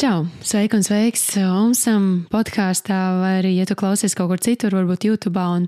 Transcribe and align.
Čau! 0.00 0.24
Sveiki 0.40 0.78
un 0.78 0.84
sveiks 0.86 1.22
Omsam 1.42 2.04
podkāstā, 2.32 2.98
vai 3.20 3.32
arī, 3.42 3.50
ja 3.58 3.66
tu 3.68 3.76
klausies 3.78 4.14
kaut 4.16 4.30
kur 4.30 4.40
citur, 4.42 4.72
varbūt 4.78 5.04
YouTube. 5.04 5.36
Un 5.36 5.66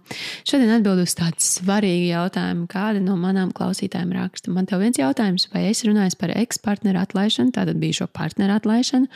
šodien 0.49 0.73
atbildu 0.73 1.05
uz 1.05 1.13
tādu 1.19 1.45
svarīgu 1.45 2.07
jautājumu, 2.09 2.65
kāda 2.71 3.03
no 3.05 3.19
manām 3.21 3.53
klausītājiem 3.55 4.15
raksta. 4.17 4.55
Man 4.55 4.71
te 4.71 4.79
viens 4.81 5.01
jautājums, 5.01 5.49
vai 5.53 5.67
es 5.69 5.85
runāju 5.85 6.17
par 6.21 6.33
ekspartneru 6.33 7.03
atlaišanu, 7.03 7.53
tātad 7.55 7.81
bijušo 7.83 8.09
partneru 8.17 8.57
atlaišanu. 8.57 9.11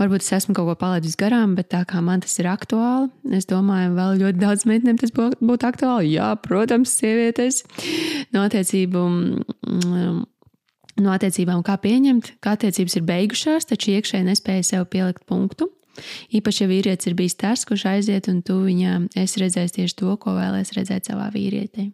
Varbūt 0.00 0.24
es 0.24 0.32
esmu 0.40 0.56
kaut 0.56 0.70
ko 0.72 0.76
palaidis 0.80 1.14
garām, 1.20 1.54
bet 1.54 1.70
tā 1.70 1.84
kā 1.86 2.00
man 2.02 2.24
tas 2.24 2.34
ir 2.40 2.48
aktuāli, 2.50 3.12
es 3.36 3.46
domāju, 3.46 3.92
vēl 3.94 4.20
ļoti 4.24 4.42
daudz 4.42 4.66
meitenēm 4.66 4.98
tas 4.98 5.12
būtu 5.14 5.68
aktuāli. 5.68 6.14
Jā, 6.16 6.32
protams, 6.42 6.96
sievietes 6.98 7.62
no 8.34 8.42
attiecību 8.48 9.04
mm, 9.12 10.22
no 11.00 11.14
attiecībām, 11.14 11.62
kā 11.66 11.78
pieņemt, 11.80 12.34
ka 12.44 12.56
attiecības 12.56 12.98
ir 12.98 13.06
beigušās, 13.08 13.68
taču 13.70 13.94
iekšēji 13.96 14.28
nespēja 14.28 14.68
sev 14.74 14.90
pielikt 14.92 15.24
punktu. 15.28 15.70
Īpaši, 16.32 16.64
ja 16.64 16.70
vīrietis 16.70 17.08
ir 17.10 17.16
bijis 17.16 17.36
tas, 17.40 17.64
kurš 17.68 17.86
aiziet, 17.90 18.28
un 18.32 18.40
tu 18.44 18.62
viņam 18.64 19.10
esi 19.18 19.42
redzējis 19.42 19.76
tieši 19.76 19.98
to, 20.00 20.14
ko 20.20 20.36
vēlēs 20.38 20.72
redzēt 20.76 21.10
savā 21.10 21.28
vīrietī. 21.34 21.90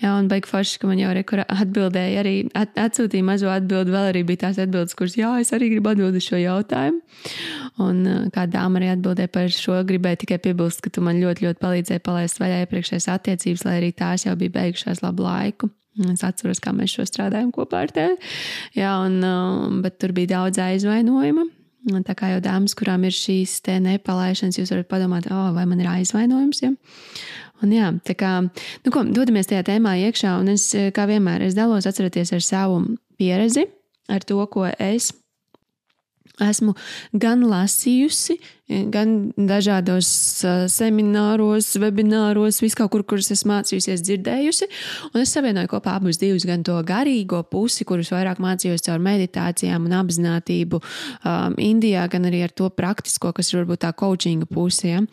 Jā, 0.00 0.14
un 0.16 0.26
beig 0.26 0.46
forši, 0.48 0.78
ka 0.80 0.88
man 0.88 0.98
jau 0.98 1.10
rekurā 1.14 1.44
atbildēja, 1.52 2.22
arī 2.22 2.32
at, 2.56 2.72
atsūtīja 2.80 3.26
mazo 3.26 3.50
atbildi. 3.52 3.92
Vēl 3.94 4.08
arī 4.10 4.24
bija 4.26 4.46
tās 4.46 4.58
atbildes, 4.64 4.96
kuras, 4.98 5.14
jā, 5.20 5.30
es 5.42 5.52
arī 5.54 5.68
gribu 5.74 5.92
atbildēt 5.92 6.24
šo 6.24 6.40
jautājumu. 6.40 6.98
Un 7.84 8.02
kā 8.34 8.48
dāma 8.50 8.80
arī 8.80 8.90
atbildēja 8.96 9.30
par 9.36 9.52
šo, 9.54 9.78
gribēju 9.86 10.24
tikai 10.24 10.40
piebilst, 10.48 10.82
ka 10.84 10.90
tu 10.90 11.04
man 11.04 11.20
ļoti, 11.22 11.46
ļoti 11.46 11.62
palīdzēji 11.62 12.04
palaist 12.08 12.42
vaļā 12.42 12.64
iepriekšējās 12.64 13.10
attiecības, 13.14 13.68
lai 13.68 13.78
arī 13.82 13.94
tās 13.94 14.26
jau 14.26 14.34
bija 14.40 14.56
beigušās 14.58 15.04
labu 15.04 15.28
laiku. 15.28 15.70
Es 16.10 16.24
atceros, 16.26 16.58
kā 16.62 16.72
mēs 16.74 16.96
šo 16.96 17.04
strādājām 17.06 17.52
kopā 17.54 17.84
ar 17.86 17.92
tevi. 17.94 18.16
Jā, 18.74 18.96
un, 19.06 19.20
um, 19.22 19.78
bet 19.84 20.00
tur 20.02 20.14
bija 20.16 20.34
daudz 20.38 20.58
aizvainojuma. 20.58 21.46
Tā 21.84 22.14
kā 22.16 22.32
jau 22.32 22.40
dāmas, 22.42 22.74
kurām 22.74 23.04
ir 23.04 23.12
šīs 23.14 23.58
nepalaišanas, 23.84 24.56
jūs 24.58 24.72
varat 24.72 24.88
padomāt, 24.88 25.28
oh, 25.30 25.50
vai 25.54 25.66
man 25.68 25.82
ir 25.84 25.90
aizvainojums. 25.92 26.62
Ja? 26.64 26.72
Un 27.62 27.74
jā, 27.76 27.90
tā 28.08 28.16
kā 28.18 28.30
nu, 28.42 28.90
ko, 28.90 29.04
dodamies 29.04 29.50
tajā 29.50 29.66
tēmā 29.68 29.94
iekšā, 30.08 30.38
un 30.40 30.54
es, 30.56 30.70
kā 30.96 31.04
vienmēr, 31.10 31.44
es 31.46 31.54
dalos 31.54 31.86
atceroties 31.86 32.32
ar 32.34 32.42
savu 32.44 32.80
pieredzi, 33.20 33.68
ar 34.10 34.24
to, 34.26 34.40
ko 34.50 34.66
es 34.72 35.12
Esmu 35.12 35.23
gan 36.40 37.44
lasījusi, 37.46 38.38
gan 38.90 39.32
dažādos 39.36 40.08
semināros, 40.72 41.68
webināros, 41.78 42.58
viskaur 42.64 42.88
kur, 42.90 43.04
kurus 43.06 43.30
esmu 43.30 43.52
mācījusies, 43.52 44.02
dzirdējusi. 44.02 44.68
Un 45.12 45.22
es 45.22 45.34
savienoju 45.36 45.70
kopā 45.70 45.94
abus 46.00 46.18
divus, 46.18 46.46
gan 46.48 46.64
to 46.66 46.80
garīgo 46.86 47.44
pusi, 47.46 47.86
kurus 47.86 48.10
vairāk 48.14 48.42
mācījos 48.42 48.82
caur 48.88 48.98
meditācijām 49.04 49.86
un 49.86 49.96
apziņotību 50.00 50.82
um, 50.82 51.58
Indijā, 51.62 52.08
gan 52.10 52.26
arī 52.26 52.42
ar 52.48 52.54
to 52.56 52.70
praktisko, 52.70 53.34
kas 53.36 53.52
ir 53.52 53.62
varbūt 53.62 53.84
tā 53.86 53.94
coachinga 53.94 54.50
pusē. 54.50 54.96
Ja? 54.96 55.06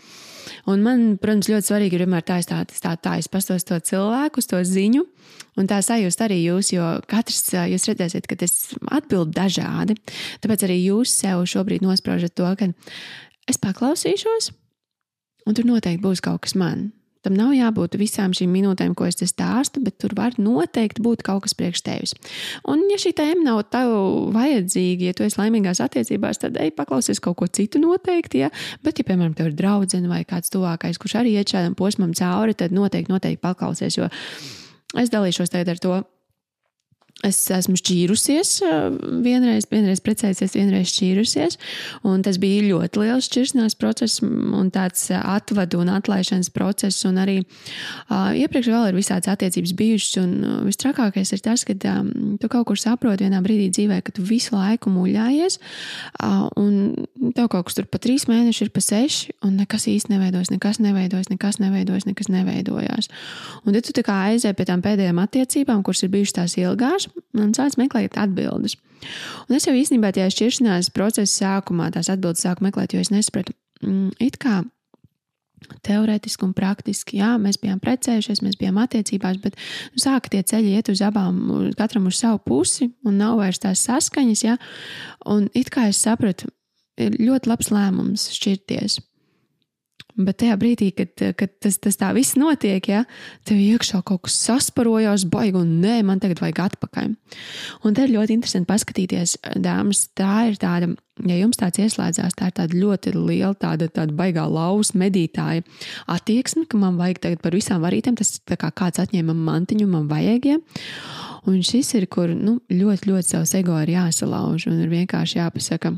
Un 0.72 0.84
man, 0.86 1.04
protams, 1.22 1.50
ļoti 1.52 1.70
svarīgi 1.70 1.98
ir 1.98 2.06
vienmēr 2.06 2.26
tā, 2.28 2.40
tā, 2.48 2.62
tā, 2.70 2.94
tā 2.98 3.18
es 3.22 3.30
pastos 3.32 3.66
to 3.68 3.80
cilvēku, 3.92 4.44
to 4.46 4.62
ziņu, 4.68 5.04
un 5.60 5.70
tā 5.70 5.82
sajūst 5.86 6.24
arī 6.26 6.40
jūs, 6.44 6.72
jo 6.76 6.88
katrs 7.12 7.52
jūs 7.72 7.90
redzēsiet, 7.92 8.30
ka 8.30 8.40
tas 8.40 8.56
atbild 8.94 9.34
dažādi. 9.36 9.98
Tāpēc 10.44 10.66
arī 10.68 10.80
jūs 10.86 11.14
sev 11.24 11.44
šobrīd 11.50 11.86
nospraužat 11.86 12.36
to, 12.38 12.50
ka 12.60 12.72
es 13.50 13.62
paklausīšos, 13.62 14.52
un 15.48 15.58
tur 15.58 15.70
noteikti 15.70 16.04
būs 16.06 16.24
kaut 16.24 16.46
kas 16.46 16.58
man. 16.60 16.92
Tam 17.22 17.36
nav 17.38 17.52
jābūt 17.54 17.98
visām 18.02 18.34
šīm 18.34 18.50
minūtēm, 18.56 18.96
ko 18.98 19.06
es 19.06 19.20
te 19.20 19.28
stāstu, 19.30 19.82
bet 19.86 20.00
tur 20.02 20.16
var 20.18 20.38
noteikti 20.42 21.04
būt 21.06 21.22
kaut 21.26 21.46
kas 21.46 21.54
priekš 21.58 21.84
tevis. 21.86 22.16
Un, 22.66 22.88
ja 22.90 22.98
šī 23.02 23.14
tēma 23.18 23.46
nav 23.46 23.62
tev 23.74 23.94
vajadzīga, 24.34 25.12
ja 25.12 25.18
tu 25.18 25.28
esi 25.28 25.38
laimīgās 25.38 25.84
attiecībās, 25.86 26.42
tad 26.42 26.58
ej 26.62 26.74
paklausies 26.78 27.22
kaut 27.22 27.38
ko 27.42 27.50
citu 27.50 27.82
noteikti. 27.84 28.42
Ja? 28.46 28.50
Bet, 28.86 28.98
ja, 28.98 29.06
piemēram, 29.06 29.36
tev 29.38 29.52
ir 29.52 29.60
draudzene 29.60 30.10
vai 30.10 30.24
kāds 30.26 30.50
tuvākais, 30.54 30.98
kurš 31.02 31.20
arī 31.22 31.36
iet 31.38 31.54
šādam 31.54 31.78
posmam 31.78 32.16
cauri, 32.18 32.58
tad 32.58 32.74
noteikti, 32.74 33.14
noteikti 33.14 33.44
paklausies. 33.44 34.00
Jo 34.02 34.10
es 34.98 35.14
dalīšos 35.14 35.54
tagad 35.54 35.76
ar 35.76 35.84
to 35.84 36.02
Es 37.22 37.38
esmu 37.54 37.76
šķīrusies, 37.78 38.50
vienreiz, 39.22 39.68
vienreiz 39.70 40.00
precējusies, 40.02 40.56
vienreiz 40.58 40.90
šķīrusies. 40.90 41.58
Tas 42.26 42.38
bija 42.42 42.64
ļoti 42.66 43.04
liels 43.04 43.28
šķiršanās 43.30 43.76
process, 43.78 44.24
un 44.26 44.72
tāds 44.74 45.04
atvadu 45.14 45.84
un 45.84 45.92
atlaišanas 45.94 46.50
process. 46.56 47.06
Un 47.06 47.20
arī 47.22 47.38
uh, 47.44 48.32
iepriekš 48.34 48.72
vēl 48.74 48.88
ir 48.90 48.98
visādas 48.98 49.30
attiecības 49.36 49.74
bijušas. 49.78 50.18
Un 50.24 50.34
uh, 50.40 50.56
vistrakākais 50.66 51.34
ir 51.36 51.44
tas, 51.46 51.66
ka 51.68 51.76
um, 51.92 52.10
tu 52.42 52.50
kaut 52.50 52.72
kur 52.72 52.82
saproti 52.82 53.28
vienā 53.28 53.44
brīdī 53.46 53.70
dzīvē, 53.70 54.02
ka 54.02 54.16
tu 54.18 54.26
visu 54.26 54.58
laiku 54.58 54.90
muļājies, 54.90 55.60
uh, 56.26 56.50
un 56.58 57.06
tev 57.38 57.52
kaut 57.54 57.70
kas 57.70 57.78
tur 57.78 57.90
pa 57.92 58.02
trīs 58.02 58.26
mēneši 58.32 58.66
ir 58.66 58.74
pa 58.74 58.82
seši, 58.82 59.38
un 59.46 59.62
nekas 59.62 59.86
īsti 59.94 60.16
neveidojas, 60.16 60.50
nekas 60.56 60.82
neveidojas, 60.82 61.30
nekas 61.30 61.62
neveidojas, 61.62 62.10
nekas 62.10 62.34
neveidojās. 62.34 63.14
Un 63.62 63.78
tad 63.78 63.94
tu 63.94 64.06
aizēji 64.18 64.58
pie 64.58 64.70
tām 64.74 64.82
pēdējām 64.82 65.22
attiecībām, 65.22 65.86
kuras 65.86 66.02
ir 66.02 66.14
bijušas 66.18 66.40
tās 66.42 66.58
ilgās 66.58 67.11
un 67.38 67.56
sāc 67.58 67.78
meklēt 67.80 68.18
atbildes. 68.20 68.78
Un 69.48 69.58
es 69.58 69.66
jau 69.66 69.74
īstenībā 69.76 70.12
tajā 70.14 70.30
šķiršanās 70.36 70.92
procesa 70.94 71.32
sākumā 71.32 71.90
tās 71.96 72.12
atbildes 72.14 72.44
sāku 72.46 72.68
meklēt, 72.68 72.94
jo 72.94 73.02
es 73.02 73.12
nesapratu, 73.14 73.56
mm, 73.82 74.14
it 74.22 74.38
kā 74.42 74.62
teorētiski 75.86 76.46
un 76.46 76.54
praktiski. 76.58 77.20
Jā, 77.22 77.36
mēs 77.42 77.60
bijām 77.62 77.82
precējušies, 77.82 78.42
mēs 78.46 78.58
bijām 78.60 78.80
attiecībās, 78.82 79.40
bet 79.44 79.58
nu, 79.94 80.02
sāka 80.02 80.34
tie 80.34 80.42
ceļi 80.48 80.74
iet 80.78 80.90
uz 80.94 81.04
abām, 81.06 81.38
katram 81.78 82.10
uz 82.10 82.20
savu 82.22 82.42
pusi, 82.46 82.92
un 83.08 83.20
nav 83.22 83.38
vairs 83.42 83.62
tās 83.62 83.84
saskaņas. 83.88 84.44
Jā, 84.46 84.58
un 85.30 85.48
it 85.58 85.72
kā 85.74 85.88
es 85.92 86.02
sapratu, 86.02 86.50
ir 87.02 87.18
ļoti 87.22 87.52
labs 87.52 87.72
lēmums 87.74 88.28
šķirties. 88.36 89.00
Bet 90.20 90.42
tajā 90.42 90.58
brīdī, 90.60 90.90
kad, 90.96 91.14
kad 91.40 91.54
tas, 91.64 91.78
tas 91.82 91.96
tā 92.00 92.10
viss 92.16 92.36
notiek, 92.40 92.84
ja 92.92 93.04
tev 93.48 93.60
iekšā 93.62 94.02
kaut 94.08 94.26
kas 94.28 94.36
sasparojās, 94.44 95.24
baigi, 95.32 95.56
un 95.62 95.78
nē, 95.84 96.02
man 96.08 96.20
tagad 96.22 96.42
vajag 96.44 96.60
atpakaļ. 96.66 97.14
Un 97.88 97.96
te 97.96 98.06
ir 98.06 98.14
ļoti 98.18 98.36
interesanti 98.36 98.70
paskatīties, 98.70 99.38
dāmas, 99.64 100.04
tā 100.18 100.50
ir 100.52 100.60
tāda, 100.62 100.92
ja 101.30 101.40
jums 101.40 101.62
tāds 101.62 101.80
ieslēdzās, 101.86 102.36
tā 102.38 102.52
ir 102.52 102.58
tāda 102.60 102.78
ļoti 102.84 103.16
liela, 103.16 103.56
tāda, 103.56 103.88
tāda 103.94 104.16
baigā 104.18 104.46
lausa 104.52 105.00
medītāja 105.00 105.64
attieksme, 106.12 106.68
ka 106.68 106.80
man 106.82 107.00
vajag 107.00 107.24
tagad 107.26 107.44
par 107.46 107.56
visām 107.56 107.84
varītēm, 107.86 108.20
tas 108.20 108.36
tā 108.44 108.60
kā 108.60 108.74
kāds 108.84 109.02
atņēma 109.02 109.36
mantiņu, 109.38 109.90
man 109.96 110.12
vajag. 110.12 110.52
Ja? 110.52 110.62
Un 111.48 111.62
šis 111.66 111.96
ir, 111.98 112.12
kur 112.12 112.36
nu, 112.36 112.60
ļoti, 112.70 113.14
ļoti 113.14 113.36
savs 113.38 113.56
ego 113.58 113.80
ir 113.82 113.96
jāsalauž 113.96 114.68
un 114.70 114.84
ir 114.84 114.92
vienkārši 114.92 115.40
jāpasaka, 115.40 115.96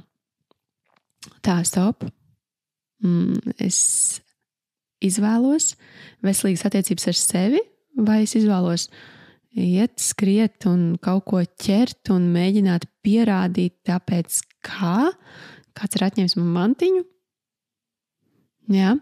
tā, 1.42 1.64
stop 1.68 2.06
mm, 3.04 3.56
es 3.64 3.80
izvēlos 5.04 5.74
veselīgas 6.24 6.66
attiecības 6.70 7.10
ar 7.12 7.20
sevi, 7.20 7.64
vai 8.00 8.24
es 8.24 8.36
izvēlos 8.40 8.88
iet, 9.54 10.00
skriet 10.02 10.66
un 10.70 10.94
kaut 11.04 11.28
ko 11.30 11.44
ķert 11.44 12.14
un 12.16 12.32
mēģināt 12.34 12.88
pierādīt, 13.06 13.82
tāpēc 13.86 14.40
kā 14.66 15.12
kāds 15.78 15.98
ir 15.98 16.06
atņēmis 16.08 16.38
man 16.40 16.54
mantiņu. 16.58 17.04
Jā, 18.74 18.94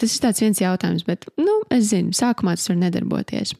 tas 0.00 0.14
ir 0.16 0.46
viens 0.46 0.62
jautājums, 0.62 1.04
bet 1.04 1.26
nu, 1.36 1.58
es 1.74 1.90
zinu, 1.90 2.14
sākumā 2.16 2.54
tas 2.56 2.70
var 2.70 2.78
nedarboties. 2.80 3.52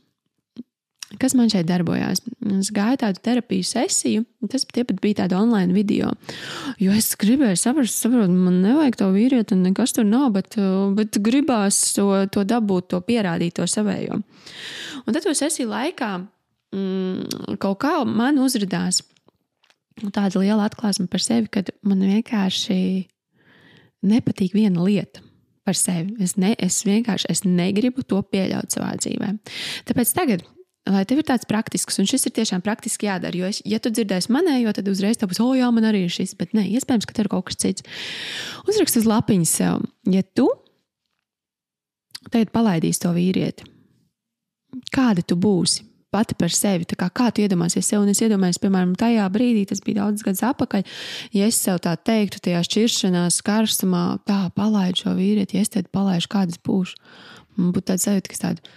Kas 1.18 1.34
man 1.34 1.50
šeit 1.50 1.66
darbojās? 1.66 2.20
Es 2.54 2.68
gāju 2.74 3.00
tādu 3.02 3.22
terapiju 3.24 3.66
sesiju, 3.66 4.22
tas 4.50 4.62
pat 4.68 4.92
bija 5.02 5.24
tāda 5.24 5.40
online 5.40 5.74
video. 5.74 6.12
Jo 6.78 6.94
es 6.94 7.10
gribēju 7.18 7.58
saprast, 7.58 7.98
saprot, 7.98 8.30
man 8.30 8.60
nevajag 8.62 8.98
to 9.00 9.08
vīrieti, 9.14 9.56
un 9.56 9.64
nekas 9.66 9.96
tur 9.96 10.06
nav, 10.06 10.28
bet, 10.36 10.54
bet 10.94 11.18
gribās 11.18 11.80
to, 11.96 12.06
to 12.30 12.44
dabūt, 12.46 12.92
to 12.94 13.00
pierādīt, 13.02 13.56
to 13.58 13.66
savējo. 13.66 14.20
Un 15.02 15.16
tad 15.16 15.26
to 15.26 15.34
sesiju 15.34 15.72
laikā 15.72 16.12
mm, 16.76 17.56
kaut 17.62 17.80
kā 17.82 17.96
man 18.06 18.38
uzrādījās 18.44 19.02
tāda 20.14 20.40
liela 20.40 20.68
atklāsme 20.70 21.08
par 21.10 21.24
sevi, 21.24 21.50
ka 21.50 21.64
man 21.82 22.06
vienkārši 22.06 22.78
nepatīk 24.06 24.54
viena 24.56 24.86
lieta. 24.86 25.24
Es, 25.70 25.84
ne, 26.40 26.54
es 26.58 26.80
vienkārši 26.86 27.28
es 27.30 27.44
negribu 27.46 28.02
to 28.02 28.18
pieļaut 28.26 28.72
savā 28.74 28.94
dzīvē. 28.98 29.34
Tāpēc 29.86 30.14
tagad 30.16 30.46
lai 30.88 31.02
tev 31.08 31.20
ir 31.20 31.26
tāds 31.28 31.48
praktisks, 31.48 31.98
un 32.00 32.08
šis 32.08 32.28
ir 32.28 32.34
tiešām 32.38 32.62
praktiski 32.64 33.08
jādara. 33.08 33.36
Jo, 33.36 33.50
es, 33.52 33.60
ja 33.68 33.80
tu 33.82 33.92
dzirdēsi 33.92 34.32
manējo, 34.32 34.72
tad 34.76 34.88
uzreiz 34.90 35.20
tev 35.20 35.30
būs, 35.32 35.42
oh, 35.44 35.52
jā, 35.58 35.68
man 35.74 35.88
arī 35.90 36.06
ir 36.06 36.14
šis, 36.14 36.34
bet 36.38 36.54
nē, 36.56 36.64
iespējams, 36.78 37.08
ka 37.08 37.16
tev 37.16 37.26
ir 37.26 37.32
kaut 37.34 37.50
kas 37.50 37.60
cits. 37.60 37.84
Uzrakst 38.68 39.00
uz 39.02 39.08
lapiņas 39.08 39.54
sev, 39.60 39.84
ja 40.08 40.24
tu 40.24 40.48
tagad 42.30 42.52
palaidīsi 42.54 43.04
to 43.04 43.12
vīrieti, 43.16 43.68
kāda 44.94 45.24
tu 45.24 45.38
būsi? 45.40 45.86
Pati 46.10 46.34
par 46.34 46.50
sevi, 46.50 46.88
kā, 46.98 47.06
kā 47.14 47.28
tu 47.30 47.44
iedomāsies 47.44 47.86
sev, 47.86 48.00
un 48.02 48.10
es 48.10 48.18
iedomājos, 48.18 48.58
piemēram, 48.58 48.96
tajā 48.98 49.28
brīdī, 49.30 49.60
tas 49.70 49.78
bija 49.84 50.00
daudz 50.00 50.24
gadus 50.26 50.42
atpakaļ, 50.48 50.82
ja 51.38 51.46
es 51.46 51.60
sev 51.62 51.78
tā 51.84 51.92
teiktu, 51.94 52.40
tajā 52.42 52.64
šķiršanās, 52.66 53.38
karstumā, 53.46 54.02
tā 54.26 54.40
palaidu 54.56 55.04
šo 55.04 55.14
vīrieti, 55.14 55.54
ja 55.54 55.62
es 55.62 55.70
tad 55.70 55.86
palaidu, 55.94 56.26
kādas 56.32 56.58
būšu. 56.66 56.98
Man 57.54 57.70
būtu 57.76 57.92
tāds 57.92 58.08
sajūta, 58.08 58.32
ka 58.32 58.40
tāda 58.42 58.74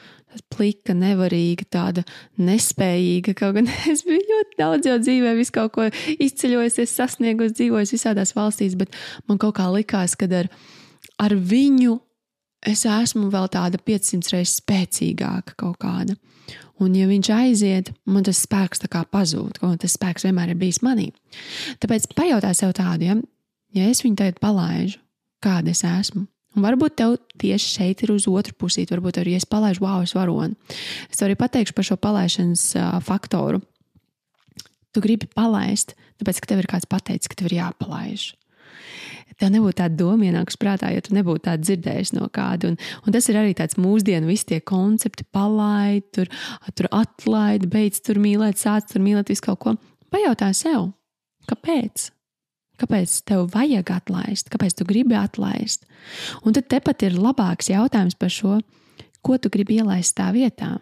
plika, 0.54 0.96
nevarīga, 0.98 1.68
tāda 1.72 2.04
nespējīga. 2.42 3.36
Kaut 3.40 3.58
gan 3.58 3.70
es 3.92 4.06
biju 4.08 4.24
ļoti 4.30 4.60
daudz 4.60 4.90
jau 4.90 4.98
dzīvē, 5.02 5.36
visu 5.40 5.56
kaut 5.56 5.76
ko 5.78 5.90
izceļojusies, 6.14 6.96
sasniegusi, 7.00 7.58
dzīvojis 7.60 7.94
visādās 7.98 8.36
valstīs, 8.38 8.78
bet 8.80 8.96
man 9.30 9.42
kaut 9.42 9.58
kā 9.60 9.70
likās, 9.74 10.18
ka 10.20 10.30
ar, 10.40 10.50
ar 11.22 11.38
viņu 11.38 12.00
es 12.68 12.86
esmu 12.88 13.30
vēl 13.34 13.50
tāda 13.52 13.80
500 13.80 14.36
reizes 14.36 14.60
spēcīgāka 14.62 15.58
kaut 15.60 15.80
kāda. 15.84 16.18
Un, 16.82 16.96
ja 16.98 17.06
viņš 17.08 17.30
aiziet, 17.36 17.92
man 18.10 18.26
tas 18.26 18.42
spēks 18.44 18.82
tā 18.82 18.90
kā 18.92 19.04
pazūd, 19.08 19.62
un 19.64 19.78
tas 19.80 19.94
spēks 19.96 20.26
vienmēr 20.26 20.52
ir 20.52 20.60
bijis 20.60 20.82
manī. 20.84 21.12
Tāpēc 21.84 22.10
pajautā 22.18 22.52
sev 22.58 22.74
tādu, 22.76 23.08
ja, 23.08 23.18
ja 23.78 23.90
es 23.92 24.02
viņu 24.04 24.20
tagad 24.20 24.42
palaidu, 24.44 24.98
kāda 25.44 25.72
es 25.72 25.84
esmu, 25.88 26.26
Un 26.54 26.66
varbūt 26.66 26.98
tev 27.02 27.16
tieši 27.42 27.72
šeit 27.80 28.04
ir 28.06 28.14
uz 28.14 28.28
otru 28.30 28.54
pusi, 28.58 28.86
varbūt 28.90 29.20
arī 29.24 29.34
es 29.40 29.48
palaidu, 29.50 29.82
wow, 29.86 30.04
es 30.06 30.14
varu. 30.14 30.38
Es 31.10 31.18
tev 31.18 31.30
arī 31.30 31.38
pateikšu 31.40 31.74
par 31.74 31.88
šo 31.88 31.98
palaišanas 31.98 32.68
uh, 32.78 32.94
faktoru. 33.02 33.64
Tu 34.94 35.02
gribi 35.02 35.30
palaist, 35.34 35.96
tāpēc, 36.22 36.44
ka 36.44 36.54
tev 36.54 36.62
ir 36.62 36.70
kāds 36.70 36.90
pateicis, 36.90 37.32
ka 37.32 37.40
tev 37.40 37.50
ir 37.50 37.58
jāpalaiž. 37.58 38.30
Tev 39.42 39.50
nebūtu 39.50 39.80
tāda 39.80 39.98
doma 39.98 40.28
ienākusi 40.28 40.60
prātā, 40.62 40.92
ja 40.94 41.02
tu 41.02 41.16
nebūtu 41.18 41.48
tāda 41.48 41.66
dzirdējis 41.66 42.14
no 42.14 42.28
kāda. 42.34 42.70
Un, 42.70 42.78
un 43.02 43.16
tas 43.16 43.26
ir 43.32 43.40
arī 43.42 43.56
tāds 43.58 43.80
mūsdienu, 43.82 44.30
visi 44.30 44.52
tie 44.52 44.60
koncepti, 44.62 45.26
palaid, 45.34 46.06
tur, 46.14 46.30
tur 46.78 46.90
atlaid, 46.94 47.66
beidz 47.74 48.04
tur 48.06 48.22
mīlēt, 48.22 48.62
sāc 48.62 48.92
tur 48.92 49.02
mīlēt 49.02 49.34
visu 49.34 49.48
kaut 49.50 49.64
ko. 49.64 49.76
Pajautā 50.14 50.52
sev, 50.54 50.92
kāpēc? 51.50 52.12
Kāpēc 52.82 53.20
tev 53.30 53.46
vajag 53.54 53.92
atlaist, 53.94 54.50
kāpēc 54.50 54.80
tu 54.80 54.88
gribi 54.90 55.18
atlaist? 55.18 55.86
Un 56.42 56.56
tad 56.58 56.72
tepat 56.74 57.06
ir 57.06 57.20
labāks 57.22 57.70
jautājums 57.70 58.18
par 58.18 58.34
šo, 58.34 58.58
ko 59.24 59.38
tu 59.38 59.52
gribi 59.54 59.78
ielaist 59.80 60.16
tā 60.18 60.32
vietā. 60.34 60.80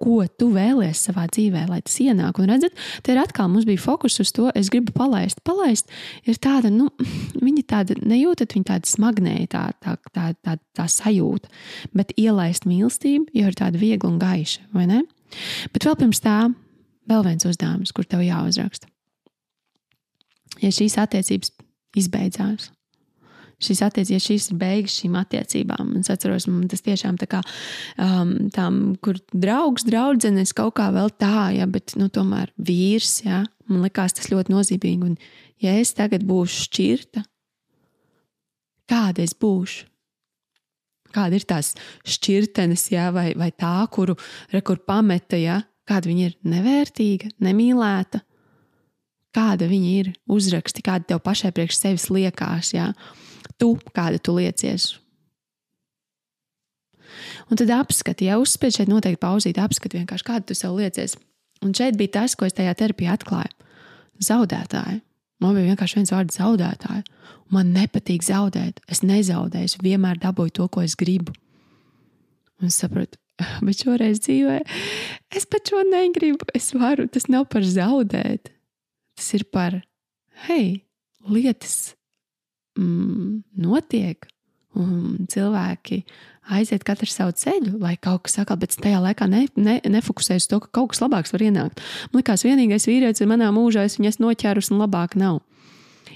Ko 0.00 0.22
tu 0.40 0.46
vēlies 0.54 1.02
savā 1.04 1.26
dzīvē, 1.28 1.66
lai 1.68 1.82
tas 1.84 1.98
ienāk? 2.00 2.38
Un 2.40 2.48
redzat, 2.48 2.78
te 3.04 3.12
ir 3.12 3.20
atkal 3.20 3.50
mums 3.52 3.66
bija 3.68 3.82
fokus 3.82 4.16
uz 4.22 4.30
to, 4.32 4.46
es 4.56 4.70
gribu 4.72 4.94
palaist. 4.96 5.42
Palaist 5.44 5.92
ir 6.24 6.38
tāda, 6.40 6.70
nu, 6.72 6.88
viņi 7.46 7.66
tāda 7.68 7.98
nejūtat, 8.00 8.56
viņi 8.56 8.68
tāda 8.70 8.88
smagnēja, 8.88 9.50
tā, 9.52 9.64
tā, 9.84 9.98
tā, 10.16 10.30
tā, 10.40 10.56
tā 10.78 10.86
sajūta. 10.88 11.52
Bet 11.92 12.16
ielaist 12.16 12.64
mīlestību 12.64 13.36
jau 13.36 13.52
ir 13.52 13.58
tāda 13.60 13.82
viegla 13.82 14.14
un 14.14 14.16
gaiša, 14.22 14.64
vai 14.72 14.88
ne? 14.88 15.02
Bet 15.74 15.84
vēl 15.84 16.00
pirms 16.00 16.24
tā, 16.24 16.38
vēl 17.12 17.26
viens 17.28 17.44
uzdevums, 17.44 17.92
kur 17.92 18.08
tev 18.08 18.24
jāuzraksta 18.24 18.88
ja 20.62 20.70
šīs 20.74 20.98
attiecības 21.00 21.52
izbeidzās. 21.98 22.70
Šīs 23.60 23.82
attiecības, 23.84 24.14
ja 24.14 24.24
šīs 24.24 24.46
ir 24.48 24.58
beigas 24.60 24.94
šīm 24.96 25.16
attiecībām, 25.20 25.90
es 26.00 26.08
atceros, 26.12 26.46
man 26.48 26.68
tas 26.72 26.80
tiešām 26.80 27.18
tā 27.20 27.26
kā 27.28 27.42
um, 28.00 28.48
tam, 28.54 28.78
kur 29.04 29.18
draugs, 29.36 29.84
draudzenes 29.84 30.54
kaut 30.56 30.78
kā 30.78 30.86
vēl 30.94 31.12
tā, 31.20 31.50
ja, 31.58 31.66
bet 31.68 31.92
nu, 32.00 32.08
tomēr 32.08 32.54
vīrs, 32.56 33.18
ja, 33.26 33.42
man 33.68 33.84
likās 33.84 34.16
tas 34.16 34.30
ļoti 34.32 34.54
nozīmīgi. 34.54 35.10
Un, 35.10 35.18
ja 35.60 35.76
es 35.76 35.92
tagad 35.98 36.24
būšu 36.24 36.64
šķirta, 36.70 37.24
kāda 38.88 39.26
es 39.28 39.36
būšu? 39.36 39.84
Kāda 41.10 41.36
ir 41.36 41.44
tās 41.44 41.74
šķirtenes, 42.06 42.86
ja, 42.94 43.10
vai, 43.12 43.32
vai 43.36 43.50
tā, 43.52 43.74
kuru 43.92 44.14
rekur 44.54 44.80
pameta, 44.86 45.36
ja, 45.36 45.58
kāda 45.90 46.08
viņa 46.08 46.28
ir 46.30 46.36
nevērtīga, 46.48 47.34
nemīlēta, 47.42 48.22
kāda 49.36 49.68
viņa 49.70 49.90
ir, 50.00 50.12
uzraksti, 50.30 50.84
kāda 50.86 51.12
tev 51.12 51.22
pašai 51.24 51.52
priekš 51.54 51.78
sevis 51.78 52.08
liekas, 52.12 52.72
jā, 52.74 52.90
tu, 53.60 53.74
kāda 53.94 54.20
tu 54.22 54.36
liecies. 54.38 54.92
Un 57.50 57.58
tad 57.58 57.70
apskati, 57.74 58.28
ja 58.30 58.38
uzspēj 58.40 58.78
šeit 58.78 58.90
noteikti 58.90 59.20
pauzīt, 59.22 59.58
apskati 59.58 59.98
vienkārši, 59.98 60.26
kāda 60.26 60.46
tu 60.46 60.56
sev 60.58 60.76
liecies. 60.78 61.16
Un 61.64 61.74
šeit 61.76 61.98
bija 61.98 62.20
tas, 62.20 62.36
ko 62.38 62.46
es 62.46 62.56
tajā 62.56 62.72
terapijā 62.78 63.16
atklāju. 63.18 63.52
Zaudētāji. 64.24 65.00
Man 65.40 65.56
bija 65.56 65.72
vienkārši 65.72 65.98
viens 65.98 66.12
vārds 66.12 66.36
zaudētāji. 66.36 67.02
Man 67.52 67.72
nepatīk 67.74 68.24
zaudēt. 68.24 68.82
Es 68.92 69.02
nezaudēju, 69.02 69.72
es 69.72 69.76
vienmēr 69.82 70.20
dabūju 70.20 70.54
to, 70.60 70.68
ko 70.72 70.84
es 70.84 70.94
gribu. 71.00 71.34
Un 72.60 72.68
es 72.68 72.78
saprotu, 72.80 73.18
bet 73.66 73.82
šoreiz 73.82 74.20
dzīvē 74.22 74.60
es 75.36 75.48
pat 75.48 75.72
šo 75.72 75.82
negribu. 75.88 76.46
Es 76.54 76.70
varu, 76.76 77.08
tas 77.08 77.28
nav 77.32 77.48
par 77.52 77.66
zaudēt. 77.66 78.52
Tas 79.20 79.34
ir 79.36 79.42
par, 79.52 79.74
hei, 80.46 80.86
lietas 81.28 81.90
mm, 82.80 83.42
notiek, 83.60 84.24
un 84.80 85.26
cilvēki 85.28 85.98
aiziet 86.56 86.86
katrs 86.88 87.18
savu 87.18 87.34
ceļu, 87.36 87.74
lai 87.82 87.98
kaut 88.00 88.24
kas 88.24 88.38
sakā, 88.38 88.56
bet 88.62 88.78
tajā 88.80 89.02
laikā 89.04 89.28
ne, 89.28 89.42
ne, 89.60 89.76
nefokusējas 89.92 90.48
to, 90.48 90.62
ka 90.64 90.72
kaut 90.80 90.94
kas 90.94 91.02
labāks 91.04 91.34
var 91.36 91.44
ienākt. 91.44 91.84
Man 92.14 92.22
liekas, 92.22 92.46
vienīgais 92.48 92.88
vīrietis 92.88 93.20
ir 93.20 93.28
manā 93.28 93.50
mūžā, 93.52 93.84
es 93.84 93.98
viņas 94.00 94.22
noķērus 94.24 94.72
un 94.72 94.80
labāk 94.86 95.18
nav. 95.20 95.42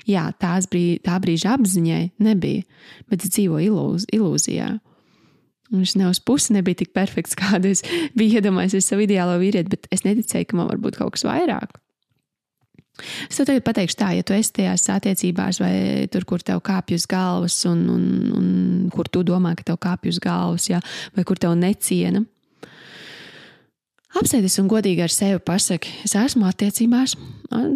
Jā, 0.08 0.24
tās 0.40 0.64
brīd, 0.72 1.04
tā 1.04 1.20
brīža 1.20 1.58
apziņai 1.58 2.02
nebija, 2.24 2.64
bet 3.12 3.28
es 3.28 3.36
dzīvoju 3.36 3.68
ilūz, 3.68 4.08
ilūzijā. 4.16 4.72
Viņš 5.76 5.96
ne 6.00 6.08
uz 6.08 6.24
pusi 6.24 6.56
nebija 6.56 6.80
tik 6.80 6.96
perfekts, 6.96 7.36
kādu 7.42 7.76
es 7.76 7.84
biju 8.16 8.40
iedomājies 8.40 8.88
savu 8.88 9.04
ideālo 9.04 9.36
vīrieti, 9.44 9.76
bet 9.76 9.92
es 9.92 10.08
neticēju, 10.08 10.48
ka 10.48 10.62
man 10.62 10.72
var 10.72 10.80
būt 10.80 11.04
kaut 11.04 11.18
kas 11.18 11.28
vairāk. 11.28 11.83
Es 13.02 13.40
tev 13.40 13.48
tagad 13.48 13.64
pateikšu 13.66 13.96
tā, 13.98 14.12
ja 14.14 14.22
tu 14.26 14.36
esi 14.36 14.52
tajās 14.54 14.86
attiecībās, 14.94 15.58
vai 15.58 15.74
tur, 16.14 16.26
kur 16.28 16.44
tev 16.46 16.60
kāpj 16.62 16.94
uz 16.94 17.08
galvas, 17.10 17.56
un, 17.66 17.80
un, 17.90 18.04
un 18.38 18.46
kur 18.94 19.10
tu 19.10 19.24
domā, 19.26 19.56
ka 19.58 19.66
tev 19.66 19.80
kāpj 19.82 20.12
uz 20.12 20.20
galvas, 20.22 20.68
ja, 20.70 20.78
vai 21.16 21.26
kur 21.26 21.40
tev 21.42 21.56
neciena. 21.58 22.22
Apsēdies 24.14 24.60
un 24.62 24.70
godīgi 24.70 25.02
ar 25.02 25.10
sevi 25.10 25.40
pasaki, 25.42 25.90
es 26.06 26.14
esmu 26.14 26.46
attiecībās, 26.46 27.16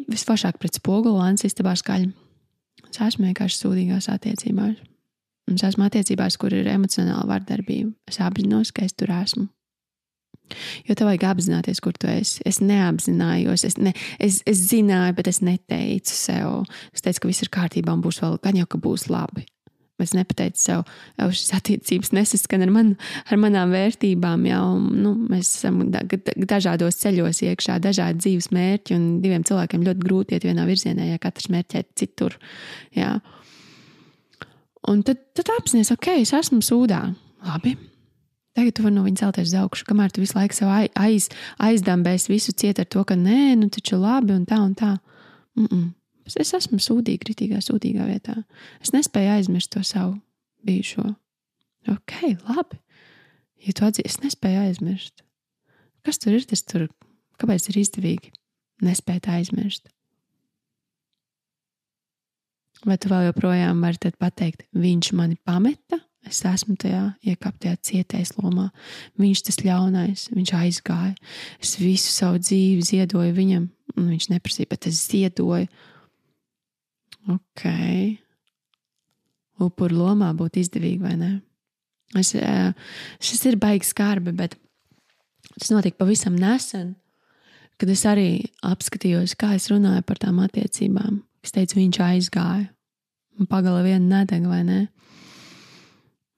visforšāk 0.06 0.60
pret 0.62 0.78
spoguli, 0.78 1.18
lāns 1.18 1.42
istabā 1.48 1.74
skaļi. 1.78 2.12
Es 2.86 3.02
esmu 3.02 3.26
vienkārši 3.26 3.58
sūdīgās 3.64 4.06
attiecībās. 4.12 4.78
Es 5.50 5.64
esmu 5.66 5.88
attiecībās, 5.88 6.38
kur 6.38 6.54
ir 6.54 6.68
emocionāla 6.70 7.26
vardarbība. 7.26 7.90
Es 8.06 8.20
apzinos, 8.22 8.70
ka 8.70 8.86
es 8.86 8.94
tur 8.94 9.10
esmu. 9.16 9.48
Jo 10.88 10.96
tev 10.98 11.10
vajag 11.10 11.28
apzināties, 11.32 11.82
kur 11.84 11.96
tu 11.98 12.10
esi. 12.10 12.42
Es 12.48 12.62
neapzinājos, 12.64 13.66
es, 13.68 13.78
ne, 13.82 13.94
es, 14.22 14.42
es 14.48 14.64
zināju, 14.70 15.18
bet 15.18 15.30
es 15.30 15.42
neteicu 15.44 16.14
sev. 16.14 16.64
Es 16.94 17.04
teicu, 17.04 17.24
ka 17.24 17.30
viss 17.30 17.46
ir 17.46 17.52
kārtībā 17.54 17.94
un 17.94 18.02
būs 18.04 18.22
vēl, 18.24 18.40
gan 18.44 18.58
jau, 18.58 18.68
ka 18.70 18.80
būs 18.82 19.08
labi. 19.12 19.46
Es 19.98 20.12
nepateicu 20.14 20.60
sev, 20.62 20.82
ka 21.18 21.26
šis 21.34 21.56
attiecības 21.56 22.12
nesaskan 22.14 22.62
ar, 22.62 22.70
man, 22.70 22.92
ar 23.26 23.40
manām 23.42 23.72
vērtībām. 23.74 24.44
Jau, 24.46 24.62
nu, 24.78 25.14
mēs 25.32 25.50
esam 25.56 25.80
dažādos 25.90 27.00
ceļos 27.00 27.42
iekšā, 27.48 27.80
dažādi 27.82 28.22
dzīves 28.22 28.52
mērķi, 28.54 28.94
un 28.94 29.08
diviem 29.24 29.42
cilvēkiem 29.48 29.82
ļoti 29.88 30.04
grūti 30.04 30.38
iet 30.38 30.46
vienā 30.46 30.68
virzienā, 30.70 31.10
ja 31.10 31.18
katrs 31.22 31.50
mērķē 31.50 31.82
citur. 31.98 32.38
Jā. 32.94 33.16
Un 34.88 35.02
tad, 35.02 35.24
tad 35.34 35.50
apzināties, 35.58 35.90
ok, 35.98 36.12
es 36.22 36.34
esmu 36.36 36.62
sūdā. 36.62 37.02
Labi, 37.48 37.74
Tagad 38.58 38.74
tu 38.74 38.82
vari 38.82 38.96
no 38.96 39.04
viņa 39.06 39.20
celties 39.20 39.52
uz 39.52 39.58
augšu, 39.60 39.84
kamēr 39.86 40.10
tu 40.10 40.22
visu 40.24 40.34
laiku 40.34 40.56
sev 40.56 40.72
aiz, 40.98 41.28
aizdambēs, 41.62 42.26
visu 42.26 42.50
ciet 42.58 42.80
ar 42.82 42.88
to, 42.90 43.04
ka 43.06 43.14
nē, 43.14 43.54
nu 43.60 43.68
taču 43.70 44.00
labi 44.02 44.34
un 44.34 44.48
tā 44.50 44.58
un 44.64 44.74
tā. 44.74 44.96
Mm 45.54 45.68
-mm. 45.70 45.86
Es 46.36 46.52
esmu 46.54 46.78
sūdīga, 46.82 47.22
kritīgā, 47.22 47.60
sūdīgā 47.64 48.04
vietā. 48.08 48.42
Es 48.82 48.90
nespēju 48.92 49.30
aizmirst 49.36 49.70
to 49.70 49.82
savu 49.82 50.18
bijušo. 50.66 51.14
Ok, 51.88 52.12
labi. 52.48 52.80
Ja 53.64 53.72
tu 53.72 53.84
atzīsti, 53.84 54.06
es 54.06 54.18
nespēju 54.20 54.60
aizmirst. 54.66 55.22
Kas 56.04 56.18
tur 56.18 56.32
ir? 56.32 56.44
Tas 56.44 56.62
tur, 56.62 56.88
kāpēc 57.40 57.70
ir 57.70 57.80
izdevīgi 57.80 58.32
nespēt 58.82 59.28
aizmirst? 59.28 59.88
Vai 62.86 62.98
tu 62.98 63.08
vēl 63.08 63.32
joprojām 63.32 63.80
vari 63.82 64.12
pateikt, 64.18 64.68
viņš 64.72 65.12
mani 65.12 65.36
pameta, 65.44 65.98
Es 66.26 66.40
esmu 66.44 66.74
tajā 66.80 67.02
iekāptajā 67.30 67.78
cietējas 67.88 68.34
lomā. 68.40 68.68
Viņš 69.20 69.42
tas 69.46 69.60
ļaunais, 69.62 70.26
viņš 70.34 70.54
aizgāja. 70.58 71.14
Es 71.62 71.76
visu 71.78 72.10
savu 72.10 72.40
dzīvi 72.42 72.82
ziedoju 72.84 73.34
viņam, 73.36 73.68
un 73.94 74.08
viņš 74.12 74.28
neprasīja, 74.34 74.70
bet 74.72 74.88
es 74.90 75.00
ziedoju. 75.08 75.68
Ok. 77.28 77.64
Upuru 79.62 80.02
lomā 80.02 80.32
būtu 80.36 80.62
izdevīgi, 80.62 81.00
vai 81.02 81.14
ne? 81.20 81.32
Es, 82.16 82.32
šis 83.20 83.44
ir 83.50 83.58
baigs 83.60 83.92
skarbi, 83.92 84.32
bet 84.32 84.56
tas 85.58 85.70
notika 85.74 86.00
pavisam 86.00 86.36
nesen, 86.38 86.94
kad 87.78 87.90
es 87.92 88.04
arī 88.08 88.30
apskatījos, 88.64 89.36
kā 89.38 89.54
es 89.58 89.68
runāju 89.70 90.04
par 90.08 90.20
tām 90.22 90.40
attiecībām. 90.42 91.20
Es 91.44 91.54
teicu, 91.54 91.78
viņš 91.78 92.00
aizgāja. 92.04 92.68
Un 93.38 93.46
pagala 93.46 93.84
viena 93.84 94.18
nedega, 94.18 94.48
vai 94.50 94.64
ne? 94.66 94.80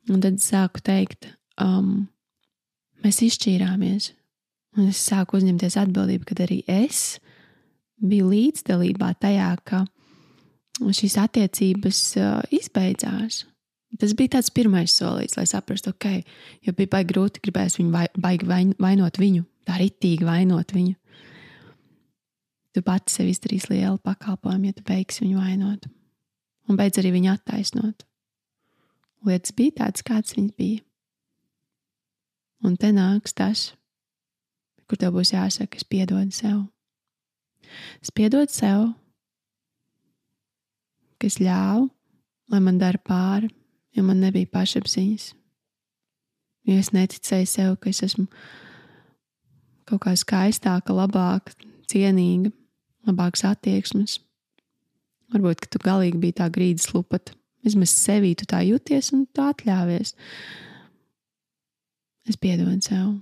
Un 0.09 0.23
tad 0.25 0.41
sāku 0.41 0.81
teikt, 0.85 1.29
um, 1.61 2.09
mēs 3.05 3.21
izšķīrāmies. 3.27 4.13
Un 4.79 4.89
es 4.93 5.03
sāku 5.03 5.37
uzņemties 5.37 5.77
atbildību, 5.83 6.25
kad 6.31 6.45
arī 6.47 6.61
es 6.71 7.19
biju 8.01 8.31
līdzdalībā 8.31 9.13
tajā, 9.21 9.51
ka 9.67 9.85
šīs 10.81 11.19
attiecības 11.21 12.03
uh, 12.21 12.39
izbeidzās. 12.55 13.45
Tas 13.99 14.15
bija 14.17 14.37
tāds 14.37 14.53
pirmais 14.55 14.95
solīts, 14.95 15.35
lai 15.37 15.47
saprastu, 15.51 15.91
ok, 15.91 16.21
jo 16.65 16.75
bija 16.79 16.93
baigi 16.95 17.11
grūti 17.11 17.43
gribēs 17.43 17.77
viņu 17.81 17.91
vai, 17.93 18.07
baigi 18.15 18.47
vainot 18.79 19.19
viņu, 19.19 19.43
tā 19.67 19.81
ritīgi 19.83 20.27
vainot 20.29 20.73
viņu. 20.77 20.95
Tu 22.71 22.83
pati 22.87 23.11
sev 23.11 23.27
izdarīsi 23.33 23.73
lielu 23.73 23.99
pakalpojumu, 23.99 24.71
ja 24.71 24.77
tu 24.77 24.87
beigsi 24.87 25.25
viņu 25.25 25.43
vainot. 25.43 25.89
Un 26.71 26.79
beidz 26.79 27.01
arī 27.03 27.11
viņu 27.17 27.33
attaisnot. 27.35 28.07
Lietas 29.27 29.53
bija 29.57 29.83
tādas, 29.83 30.05
kādas 30.07 30.37
viņas 30.37 30.57
bija. 30.57 30.81
Un 32.65 32.77
te 32.81 32.91
nāks 32.93 33.35
tas, 33.37 33.71
kur 34.89 35.01
tev 35.01 35.15
būs 35.17 35.33
jāsaka, 35.33 35.81
es 35.81 35.87
piedodu 35.89 36.33
sev. 36.35 36.65
Es 38.01 38.13
piedodu 38.13 38.53
sev, 38.53 38.91
ka 41.21 41.29
es 41.29 41.39
ļāvu, 41.41 41.89
lai 42.51 42.61
man 42.65 42.81
dara 42.81 43.01
pāri, 43.01 43.51
jo 43.97 44.05
man 44.07 44.21
nebija 44.25 44.49
pašapziņas. 44.53 45.31
Jo 46.69 46.77
es 46.81 46.93
neticēju 46.93 47.49
sev, 47.49 47.77
ka 47.81 47.93
es 47.93 48.03
esmu 48.05 48.27
kaut 49.89 50.05
kā 50.05 50.15
skaistāka, 50.19 50.95
labāka, 50.95 51.57
cienīga, 51.91 52.53
labākas 53.09 53.47
attieksmes. 53.49 54.19
Varbūt, 55.31 55.63
ka 55.63 55.71
tu 55.71 55.81
galīgi 55.83 56.21
biji 56.21 56.39
tā 56.41 56.49
grīdas 56.53 56.91
lupata. 56.95 57.35
Vismaz 57.67 57.93
sevī 57.93 58.33
tu 58.39 58.47
tā 58.49 58.63
jūties 58.65 59.13
un 59.17 59.27
tā 59.37 59.51
atļāvies. 59.53 60.15
Es 62.31 62.39
piedodu 62.41 62.81
sev. 62.85 63.13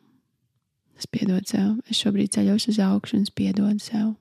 Es 0.98 1.06
piedodu 1.10 1.46
sev. 1.48 1.74
Es 1.90 2.00
šobrīd 2.02 2.34
ceļos 2.34 2.68
uz 2.70 2.80
augšu 2.82 3.18
un 3.18 3.26
es 3.26 3.34
piedodu 3.34 3.82
sev. 3.82 4.14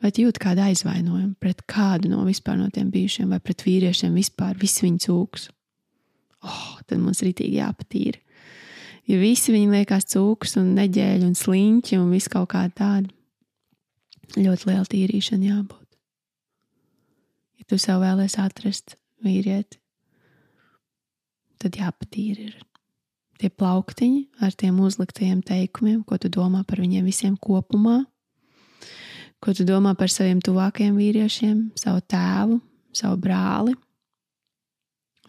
Vai 0.00 0.08
jūt 0.16 0.38
kādu 0.40 0.62
aizvainojumu 0.64 1.34
pret 1.42 1.60
kādu 1.68 2.08
no 2.08 2.22
vispār 2.24 2.56
no 2.56 2.70
tiem 2.72 2.88
bijušiem, 2.92 3.28
vai 3.34 3.40
pret 3.44 3.66
vīriešiem 3.66 4.14
vispār, 4.16 4.56
visu 4.56 4.86
viņu 4.86 5.02
cūkus? 5.04 5.50
Oh, 6.40 6.78
tad 6.88 7.02
mums 7.02 7.20
rītīgi 7.20 7.58
jāpatīra. 7.60 8.22
Ja 9.10 9.18
visi 9.20 9.52
viņi 9.52 9.74
liekas 9.74 10.08
cūkus 10.14 10.56
un 10.60 10.72
neģēļi 10.78 11.26
un 11.26 11.36
sliņķi 11.36 11.98
un 12.00 12.08
viss 12.14 12.32
kaut 12.32 12.48
kā 12.54 12.64
tāda, 12.72 13.10
ļoti 14.38 14.70
liela 14.70 14.88
tīrīšana 14.88 15.50
jābūt. 15.50 15.79
Tu 17.70 17.78
sev 17.78 18.02
vēlēsi 18.02 18.40
atrast 18.42 18.96
vīrieti, 19.22 19.78
tad 21.62 21.76
jāpatīra 21.78 22.48
ir 22.48 22.56
tie 23.38 23.48
plauktiņi 23.48 24.42
ar 24.42 24.56
tiem 24.58 24.80
uzliktajiem 24.82 25.44
teikumiem, 25.46 26.00
ko 26.02 26.18
tu 26.18 26.28
domā 26.32 26.64
par 26.66 26.82
viņiem 26.82 27.06
visiem 27.06 27.36
kopumā 27.38 28.00
Ko 29.40 29.54
tu 29.56 29.64
domā 29.64 29.94
par 29.96 30.12
saviem 30.12 30.40
tuvākajiem 30.44 30.98
vīriešiem, 31.00 31.60
savu 31.80 32.02
tēvu, 32.12 32.58
savu 32.92 33.16
brāli? 33.24 33.72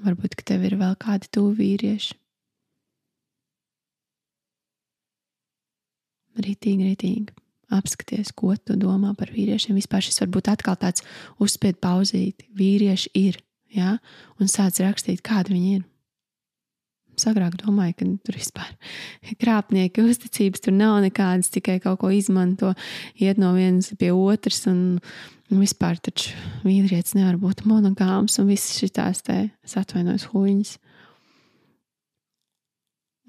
Varbūt, 0.04 0.36
ka 0.36 0.44
tev 0.52 0.66
ir 0.68 0.76
vēl 0.82 0.98
kādi 1.00 1.30
tuvi 1.32 1.54
vīrieši. 1.62 2.18
Rītīgi, 6.44 6.90
rītīgi. 6.90 7.41
Apskaties, 7.72 8.34
ko 8.36 8.56
tu 8.58 8.76
domā 8.80 9.14
par 9.18 9.32
vīriešiem. 9.34 9.78
Vispār 9.80 10.04
šis 10.06 10.22
var 10.24 10.34
būt 10.36 10.52
atkal 10.52 10.78
tāds 10.80 11.06
uzspied 11.42 11.80
pauzīti. 11.84 12.50
Vīrieši 12.58 13.14
ir, 13.20 13.40
ja? 13.76 13.98
un 14.40 14.52
sāc 14.52 14.82
rakstīt, 14.84 15.24
kādi 15.26 15.56
viņi 15.56 15.74
ir. 15.80 15.88
Agrāk 17.22 17.54
domāju, 17.60 17.94
ka 18.00 18.06
tur 18.26 18.38
vispār 18.40 18.70
krāpnieki 19.42 20.02
uzticības 20.02 20.64
tur 20.66 20.74
nav 20.74 20.96
nekādas, 21.04 21.52
tikai 21.54 21.78
kaut 21.84 22.00
ko 22.02 22.10
izmanto, 22.10 22.72
iet 23.22 23.38
no 23.38 23.52
vienas 23.54 23.92
pie 24.00 24.10
otras. 24.16 24.64
Un, 24.72 24.98
un 25.52 25.62
vispār 25.62 26.00
taču 26.02 26.34
vīrietis 26.64 27.14
nevar 27.18 27.38
būt 27.38 27.66
monogāms 27.70 28.40
un 28.42 28.50
visas 28.50 28.80
šīs 28.80 29.22
te, 29.28 29.38
es 29.62 29.78
atvainojos, 29.78 30.32
huīņas. 30.32 30.78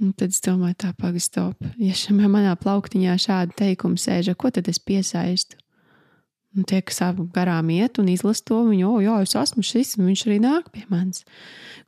Un 0.02 0.10
tad 0.18 0.32
es 0.34 0.42
domāju, 0.42 0.74
tā 0.82 0.88
pagaidi, 0.98 1.22
stop. 1.22 1.60
Ja 1.78 1.94
šajā 1.94 2.26
manā 2.26 2.56
plauktiņā 2.58 3.14
šādi 3.22 3.54
teikumi 3.60 4.00
sēž, 4.02 4.32
ko 4.34 4.50
tad 4.50 4.66
es 4.72 4.80
piesaistu? 4.82 5.60
Un 6.58 6.66
tie, 6.68 6.80
kas 6.84 6.98
garām 7.32 7.70
iet 7.72 8.00
un 8.02 8.10
izlasa 8.10 8.42
to, 8.50 8.58
viņi, 8.66 8.82
oh, 8.84 8.98
jā, 9.00 9.14
es 9.24 9.36
esmu 9.38 9.62
šis, 9.64 9.94
un 9.96 10.10
viņš 10.10 10.24
arī 10.26 10.40
nāk 10.42 10.68
pie 10.74 10.82
manis. 10.90 11.22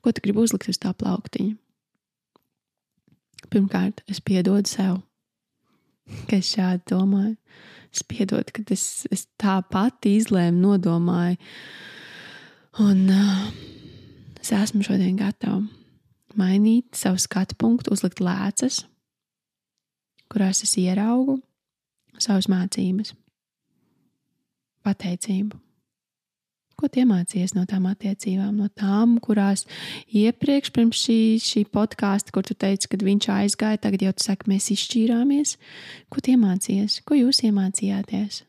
Ko 0.01 0.15
tu 0.15 0.23
gribi 0.25 0.41
uzlikt 0.41 0.71
uz 0.71 0.79
tā 0.81 0.95
plauktiņa? 0.97 1.59
Pirmkārt, 3.53 4.01
es 4.09 4.23
piedodu 4.25 4.71
sev, 4.71 5.03
ka 6.31 6.39
es 6.39 6.55
šādi 6.55 6.87
domāju. 6.95 7.37
Es 7.95 8.03
piedodu, 8.07 8.55
ka 8.55 8.65
es, 8.75 9.05
es 9.15 9.27
tā 9.39 9.59
pati 9.71 10.17
izlēmu, 10.21 10.63
nodomāju. 10.63 11.37
Un 12.83 13.05
uh, 13.11 13.49
es 14.41 14.55
esmu 14.55 14.87
šodien 14.87 15.19
gatava 15.19 15.61
mainīt 16.41 16.97
savu 16.99 17.21
skatu 17.23 17.57
punktu, 17.59 17.93
uzlikt 17.95 18.23
lēcas, 18.25 18.83
kurās 20.33 20.65
es 20.67 20.77
ieraugu 20.81 21.39
savas 22.19 22.49
mācības, 22.51 23.13
pateicību. 24.87 25.61
Ko 26.75 26.89
tu 26.91 27.01
iemācījies 27.05 27.55
no 27.55 27.63
tām 27.71 27.87
attiecībām, 27.87 28.57
no 28.59 28.67
tām, 28.75 29.15
kurās 29.23 29.63
iepriekš, 30.11 30.73
pirms 30.75 31.03
šī, 31.07 31.19
šī 31.43 31.63
podkāsta, 31.71 32.35
kur 32.35 32.43
tu 32.47 32.57
teici, 32.59 32.91
ka 32.91 32.99
viņš 32.99 33.29
aizgāja, 33.37 33.81
tagad 33.85 34.03
jau 34.03 34.15
tu 34.17 34.27
saki, 34.27 34.51
mēs 34.51 34.73
izšķīrāmies. 34.75 35.55
Ko 36.11 36.19
tu 36.19 36.35
iemācījies? 36.35 36.99
Ko 37.07 37.19
jūs 37.19 37.45
iemācījāties? 37.47 38.41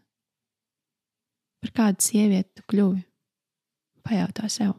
Par 1.62 1.76
kādu 1.78 2.08
sievieti 2.08 2.50
tu 2.58 2.66
kļuvi? 2.74 3.06
Pajautā 4.06 4.50
sev. 4.54 4.74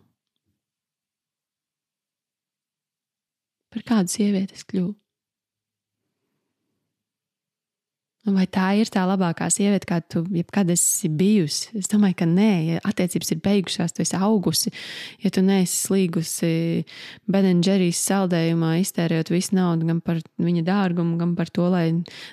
Par 3.74 3.84
kādu 3.86 4.12
sievieti 4.12 4.56
es 4.56 4.64
kļuvu? 4.68 4.94
Vai 8.26 8.48
tā 8.50 8.72
ir 8.74 8.88
tā 8.90 9.04
labākā 9.06 9.46
sieviete, 9.54 9.86
kāda 9.86 10.02
tu 10.10 10.20
jebkad 10.34 10.72
esi 10.74 11.06
bijusi? 11.14 11.68
Es 11.78 11.86
domāju, 11.92 12.16
ka 12.18 12.26
nē, 12.26 12.48
ja 12.66 12.80
attiecības 12.88 13.30
ir 13.30 13.38
beigušās, 13.44 13.94
tu 13.94 14.02
esi 14.02 14.18
augusi. 14.18 14.72
Ja 15.22 15.30
tu 15.30 15.44
neesi 15.46 15.76
slīgusi 15.84 16.50
Benedžerijas 17.30 18.00
saldējumā, 18.08 18.72
iztērējot 18.82 19.30
visu 19.30 19.54
naudu 19.54 19.86
gan 19.86 20.02
par 20.02 20.18
viņa 20.42 20.66
dārgumu, 20.66 21.14
gan 21.20 21.36
par 21.38 21.54
to, 21.54 21.68
lai 21.70 21.84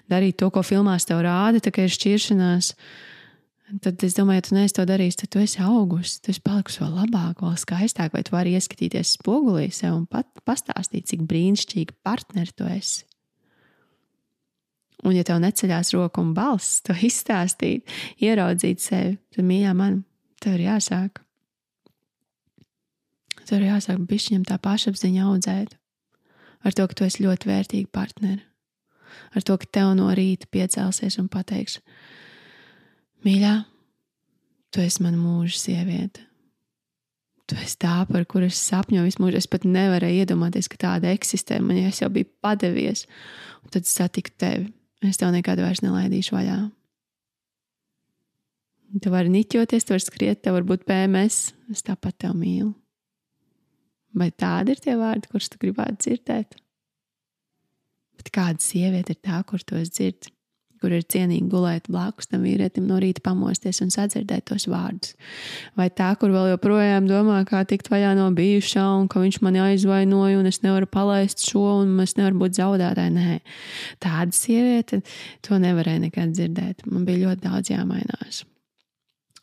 darītu 0.10 0.42
to, 0.42 0.50
ko 0.56 0.66
filmās 0.66 1.06
tev 1.06 1.22
rāda, 1.28 1.62
tā 1.62 1.70
kā 1.76 1.86
ir 1.86 1.94
šķiršanās. 1.94 2.74
Tad 3.82 4.04
es 4.06 4.14
domāju, 4.14 4.38
ja 4.38 4.46
tu 4.46 4.56
neesi 4.58 4.76
to 4.78 4.84
darījis, 4.86 5.16
tad 5.18 5.32
tu 5.34 5.40
esi 5.42 5.62
augusi. 5.66 6.20
Tu 6.22 6.34
esi 6.34 6.44
palikusi 6.46 6.84
vēl 6.84 6.92
labāk, 6.94 7.42
vēl 7.42 7.56
skaistāk, 7.58 8.12
vai 8.14 8.22
tu 8.26 8.36
vari 8.36 8.54
ieskatīties 8.54 9.16
spogulī 9.18 9.72
sev 9.74 9.96
un 9.96 10.06
pat 10.10 10.30
pastāstīt, 10.46 11.08
cik 11.10 11.24
brīnišķīgi 11.30 11.98
partneri 12.06 12.54
tu 12.54 12.68
esi. 12.70 13.08
Un, 15.04 15.16
ja 15.18 15.26
tev 15.28 15.42
neceļās 15.44 15.92
roka 15.98 16.22
un 16.22 16.32
balss, 16.38 16.84
to 16.86 16.96
izstāstīt, 17.10 17.90
ieraudzīt 18.22 18.84
sevi, 18.84 19.18
tad, 19.34 19.48
mīļā, 19.50 19.74
man, 19.78 20.04
tev 20.44 20.60
ir 20.60 20.68
jāsāk. 20.68 21.24
Tev 23.44 23.58
ir 23.60 23.72
jāsāk 23.74 24.06
bišķiņam 24.08 24.46
tā 24.48 24.60
pašapziņa 24.64 25.28
audzēt. 25.28 25.78
Ar 26.64 26.76
to, 26.78 26.86
ka 26.88 26.96
tu 26.96 27.08
esi 27.08 27.26
ļoti 27.26 27.50
vērtīgi 27.50 27.90
partneri. 27.92 28.44
Ar 29.36 29.44
to, 29.44 29.58
ka 29.60 29.68
tev 29.68 29.92
no 29.98 30.14
rīta 30.16 30.48
piecelsies 30.54 31.18
un 31.20 31.28
pateiks, 31.32 31.82
mīļā, 33.26 33.56
tu 34.74 34.84
esi 34.84 35.04
mana 35.06 35.20
mūža 35.20 35.58
sieviete. 35.62 36.28
Tu 37.50 37.58
esi 37.60 37.76
tā, 37.82 37.98
par 38.08 38.24
kuru 38.30 38.48
es 38.48 38.62
sapņoju 38.70 39.04
visu 39.10 39.20
mūžu. 39.20 39.42
Es 39.42 39.50
pat 39.52 39.66
nevarēju 39.68 40.24
iedomāties, 40.24 40.70
ka 40.72 40.80
tāda 40.80 41.12
eksistē. 41.12 41.58
Man 41.60 41.82
jau, 41.82 41.92
jau 42.06 42.10
bija 42.16 42.30
padevies, 42.44 43.04
un 43.66 43.74
tad 43.76 43.90
satiku 43.90 44.32
tevi 44.40 44.72
Es 45.04 45.20
tev 45.20 45.34
nekad 45.36 45.60
vairs 45.60 45.82
nelaidīšu 45.84 46.36
vaļā. 46.36 46.58
Tu 49.04 49.12
vari 49.12 49.32
niķoties, 49.34 49.84
tu 49.84 49.96
vari 49.96 50.06
skriet, 50.06 50.42
tev 50.46 50.56
var 50.56 50.68
būt 50.70 50.86
PMS. 50.88 51.52
Es 51.74 51.84
tāpat 51.84 52.22
tevi 52.24 52.40
mīlu. 52.40 52.72
Vai 54.16 54.30
tādi 54.30 54.76
ir 54.76 54.80
tie 54.80 54.94
vārdi, 54.96 55.28
kurus 55.32 55.50
tu 55.50 55.60
gribētu 55.60 56.06
dzirdēt? 56.06 56.56
Bet 58.20 58.30
kāda 58.32 58.62
sieviete 58.64 59.16
ir 59.16 59.20
tā, 59.26 59.42
kur 59.50 59.64
to 59.66 59.82
dzird? 59.82 60.30
Kur 60.84 60.92
ir 60.92 61.06
cienīgi 61.08 61.48
gulēt 61.48 61.88
blakus 61.92 62.28
tam 62.28 62.44
vīrietim, 62.44 62.84
no 62.90 63.00
rīta 63.00 63.24
pamosties 63.24 63.80
un 63.86 63.90
sadzirdēt 63.94 64.50
tos 64.52 64.68
vārdus. 64.68 65.16
Vai 65.80 65.88
tā, 65.96 66.12
kur 66.20 66.34
vēl 66.36 66.52
joprojām 66.52 67.08
domā, 67.08 67.40
kā 67.48 67.64
tikt 67.70 67.88
vaļā 67.94 68.12
no 68.20 68.28
bijušā, 68.36 68.84
un 69.00 69.08
ka 69.12 69.24
viņš 69.24 69.40
mani 69.46 69.64
aizvainoja, 69.64 70.42
un 70.42 70.52
es 70.52 70.60
nevaru 70.66 70.90
palaist 70.92 71.46
šo, 71.48 71.66
un 71.86 71.96
es 72.04 72.18
nevaru 72.20 72.44
būt 72.44 72.60
zaudētāji. 72.60 73.16
Nē, 73.16 73.40
tāda 74.04 74.36
sieviete 74.36 75.00
to 75.48 75.60
nevarēja 75.64 76.06
nekad 76.10 76.36
dzirdēt. 76.36 76.84
Man 76.92 77.08
bija 77.08 77.30
ļoti 77.30 77.48
daudz 77.48 77.72
jāmainās. 77.72 78.44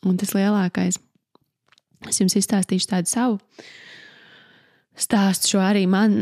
Un 0.05 0.17
tas 0.21 0.33
lielākais, 0.37 0.97
es 2.09 2.21
jums 2.21 2.37
izstāstīšu 2.37 2.93
tādu 2.93 3.09
savu 3.09 3.39
stāstu 5.01 5.55
šo 5.55 5.61
arī 5.63 5.85
man, 5.89 6.13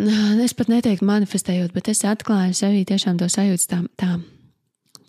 es 0.43 0.55
pat 0.57 0.69
neteiktu 0.71 1.07
manifestējot, 1.07 1.73
bet 1.75 1.89
es 1.91 2.05
atklāju 2.07 2.55
sevī 2.57 2.85
tiešām 2.87 3.19
to 3.19 3.27
sajūtu 3.31 3.69
tā, 3.69 3.79
tā 3.99 4.11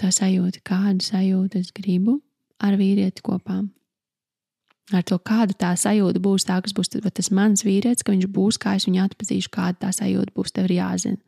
tā 0.00 0.10
sajūta, 0.14 0.62
kādu 0.66 1.04
sajūtu 1.04 1.60
es 1.60 1.70
gribu 1.76 2.18
ar 2.60 2.76
vīrieti 2.80 3.24
kopā. 3.24 3.62
Ar 4.90 5.04
to, 5.06 5.20
kāda 5.22 5.54
tā 5.54 5.70
sajūta 5.78 6.18
būs, 6.22 6.48
tā, 6.48 6.56
kas 6.64 6.74
būs 6.74 6.90
tas 6.90 7.30
mans 7.30 7.62
vīrietis, 7.62 8.02
ka 8.02 8.14
viņš 8.14 8.26
būs, 8.34 8.58
kā 8.58 8.74
es 8.78 8.88
viņu 8.88 9.04
atpazīšu, 9.04 9.52
kāda 9.54 9.86
tā 9.86 9.90
sajūta 9.94 10.34
būs, 10.34 10.54
tev 10.56 10.66
ir 10.66 10.80
jāzina. 10.80 11.20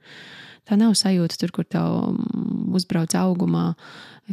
Tā 0.67 0.79
nav 0.79 0.95
sajūta 0.99 1.39
tur, 1.41 1.51
kur 1.55 1.67
tev 1.67 1.87
mm, 2.15 2.75
uzbrauc 2.79 3.15
augumā, 3.19 3.73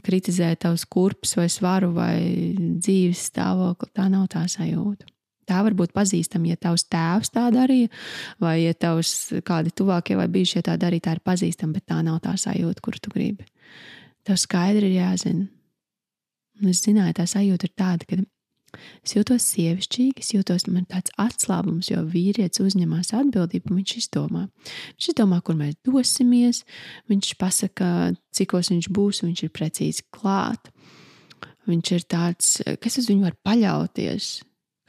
kritizē 0.05 0.51
tavs 0.61 0.85
kurpes 0.85 1.33
vai 1.37 1.47
svaru 1.49 1.89
vai 1.93 2.17
dzīves 2.57 3.23
stāvokli. 3.31 3.89
Tā 3.97 4.05
nav 4.13 4.27
tā 4.33 4.43
sajūta. 4.49 5.09
Tā 5.49 5.63
var 5.65 5.73
būt 5.73 5.95
pazīstama, 5.97 6.51
ja 6.51 6.59
tavs 6.61 6.85
tēvs 6.85 7.33
tā 7.33 7.47
darīja, 7.53 7.89
vai 8.41 8.59
ja 8.61 8.75
tavs 8.77 9.31
kādi 9.45 9.73
tuvākie 9.73 10.17
vai 10.19 10.27
bijušie 10.29 10.61
tā 10.67 10.75
darīja, 10.77 11.07
tā 11.07 11.15
ir 11.17 11.23
pazīstama, 11.25 11.79
bet 11.79 11.87
tā 11.89 11.97
nav 12.05 12.19
tā 12.25 12.35
sajūta, 12.37 12.85
kuru 12.85 13.01
tu 13.01 13.13
gribi. 13.13 13.47
Tev 14.29 14.37
skaidri 14.37 14.91
ir 14.91 14.99
jāzina. 14.99 15.47
Un 16.59 16.69
es 16.69 16.83
zināju, 16.85 17.15
tā 17.17 17.25
sajūta 17.25 17.65
ir 17.65 17.73
tāda, 17.73 18.05
ka 18.05 18.19
Es 19.01 19.15
jūtos 19.15 19.45
sievišķīgi, 19.55 20.21
es 20.21 20.33
jūtos 20.35 20.67
man 20.69 20.85
tāds 20.89 21.13
atslābums, 21.21 21.89
jo 21.89 22.03
vīrietis 22.05 22.61
uzņemas 22.61 23.13
atbildību, 23.17 23.73
viņš 23.79 23.95
izdomā. 24.03 24.45
Viņš 24.93 25.07
izdomā, 25.13 25.39
kur 25.45 25.57
mēs 25.57 25.79
dosimies, 25.87 26.61
viņš 27.09 27.31
pasaka, 27.41 27.89
cikos 28.35 28.69
viņš 28.73 28.91
būs, 28.93 29.23
viņš 29.25 29.43
ir 29.47 29.53
precīzi 29.55 30.05
klāt. 30.13 30.69
Viņš 31.69 31.91
ir 31.97 32.05
tāds, 32.09 32.53
kas 32.81 33.01
uz 33.01 33.09
viņu 33.09 33.25
var 33.25 33.37
paļauties. 33.45 34.29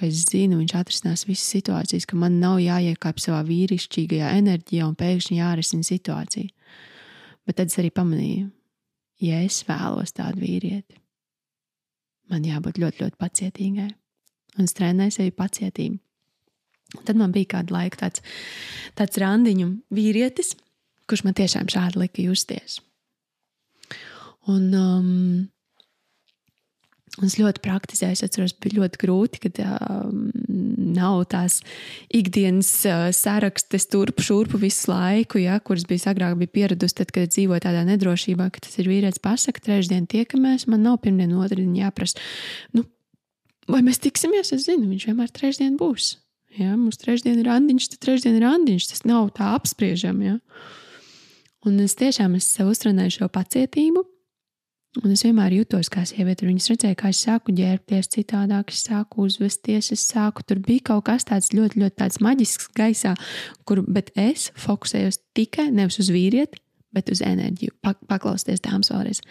Es 0.00 0.22
zinu, 0.30 0.60
viņš 0.62 0.76
atrisinās 0.78 1.26
visas 1.28 1.48
situācijas, 1.52 2.06
ka 2.08 2.16
man 2.16 2.38
nav 2.40 2.56
jāiekāpj 2.62 3.26
savā 3.26 3.42
vīrišķīgajā 3.48 4.30
enerģijā 4.38 4.86
un 4.88 4.96
pēkšņi 4.96 5.36
jārisina 5.40 5.84
situācija. 5.84 6.48
Bet 7.44 7.58
tad 7.60 7.68
es 7.68 7.76
arī 7.80 7.90
pamanīju, 7.92 8.48
ja 9.20 9.40
es 9.44 9.62
vēlos 9.68 10.14
tādu 10.16 10.42
vīrieti, 10.44 10.98
man 12.32 12.46
jābūt 12.46 12.80
ļoti, 12.82 13.04
ļoti 13.04 13.20
pacietīgai. 13.20 13.90
Un 14.58 14.66
es 14.66 14.74
trenēju 14.74 15.14
sevi 15.14 15.32
pacietību. 15.34 16.00
Un 16.98 17.06
tad 17.06 17.18
man 17.18 17.30
bija 17.30 17.52
kāda 17.54 17.76
laika 17.76 18.00
tāds, 18.00 18.22
tāds 18.98 19.20
randiņu 19.22 19.68
vīrietis, 19.94 20.56
kurš 21.06 21.22
man 21.26 21.36
tiešām 21.38 21.70
šādi 21.70 22.02
lika 22.02 22.24
justies. 22.24 22.80
Un, 24.50 24.66
um, 24.74 25.48
Un 27.18 27.26
es 27.26 27.34
ļoti 27.40 27.60
praktizēju, 27.64 28.14
es 28.14 28.22
atceros, 28.24 28.52
bija 28.62 28.78
ļoti 28.78 29.00
grūti, 29.02 29.40
kad 29.42 29.58
um, 29.64 30.28
nav 30.94 31.24
tās 31.32 31.60
ikdienas 32.14 32.70
uh, 32.88 33.08
sarakstes 33.16 33.88
turpu 33.90 34.24
šurpu 34.26 34.60
visu 34.62 34.92
laiku, 34.92 35.40
ja, 35.42 35.58
kuras 35.64 35.86
bija 35.88 36.12
agrāk 36.12 36.38
bija 36.40 36.54
pieradusi, 36.60 36.98
tad, 37.02 37.12
kad 37.14 37.32
dzīvoju 37.32 37.64
tādā 37.66 37.84
nedrošībā, 37.88 38.50
ka 38.52 38.64
tas 38.66 38.78
ir 38.82 38.90
vīrietis 38.90 39.22
pasaka, 39.22 39.62
trešdien 39.64 40.08
tiekamies, 40.10 40.68
man 40.70 40.84
nav 40.86 41.00
pirmdien, 41.04 41.36
otrdien 41.38 41.72
jāprasa. 41.78 42.20
Nu, 42.76 42.86
vai 43.70 43.84
mēs 43.86 44.02
tiksimies? 44.02 44.52
Es 44.56 44.66
zinu, 44.68 44.90
viņš 44.90 45.08
vienmēr 45.10 45.32
trešdien 45.34 45.78
būs. 45.80 46.16
Ja, 46.58 46.74
mums 46.74 46.98
trešdien 46.98 47.38
ir 47.38 47.46
randiņš, 47.46 47.92
tad 47.92 48.00
trešdien 48.06 48.38
ir 48.40 48.46
randiņš. 48.46 48.88
Tas 48.90 49.04
nav 49.06 49.30
tā 49.36 49.52
apspriežam. 49.54 50.18
Ja. 50.24 50.38
Un 51.66 51.78
es 51.84 51.94
tiešām 51.98 52.34
es 52.38 52.48
sev 52.50 52.72
uztrenēju 52.72 53.20
šo 53.20 53.28
pacietību. 53.30 54.02
Un 54.98 55.12
es 55.14 55.20
vienmēr 55.22 55.54
jutos 55.54 55.86
kā 55.92 56.02
sieviete. 56.02 56.48
Viņas 56.48 56.72
redzēja, 56.72 56.96
kā 56.98 57.12
es 57.12 57.20
sāku 57.22 57.52
ģērbties 57.54 58.10
citādāk, 58.10 58.72
es 58.74 58.80
sāku 58.88 59.22
uzvesties, 59.28 59.92
es 59.94 60.02
sāku 60.02 60.42
tur 60.42 60.58
bija 60.64 60.88
kaut 60.88 61.04
kas 61.06 61.28
tāds 61.28 61.52
ļoti, 61.54 61.78
ļoti 61.78 61.96
tāds 62.02 62.18
maģisks 62.24 62.72
gaisā, 62.74 63.12
kur, 63.70 63.84
es 64.18 64.48
fokusējos 64.58 65.20
tikai 65.38 65.68
nevis 65.70 66.00
uz 66.02 66.10
vīrieti, 66.10 66.58
bet 66.90 67.12
uz 67.14 67.22
enerģiju. 67.22 67.76
Paklausieties, 68.10 68.64
dāmas, 68.66 68.90
vēlreiz 68.90 69.22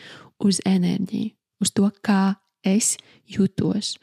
uz 0.48 0.62
enerģiju, 0.64 1.34
uz 1.60 1.76
to, 1.76 1.92
kā 2.08 2.40
es 2.64 2.96
jutos. 3.28 3.98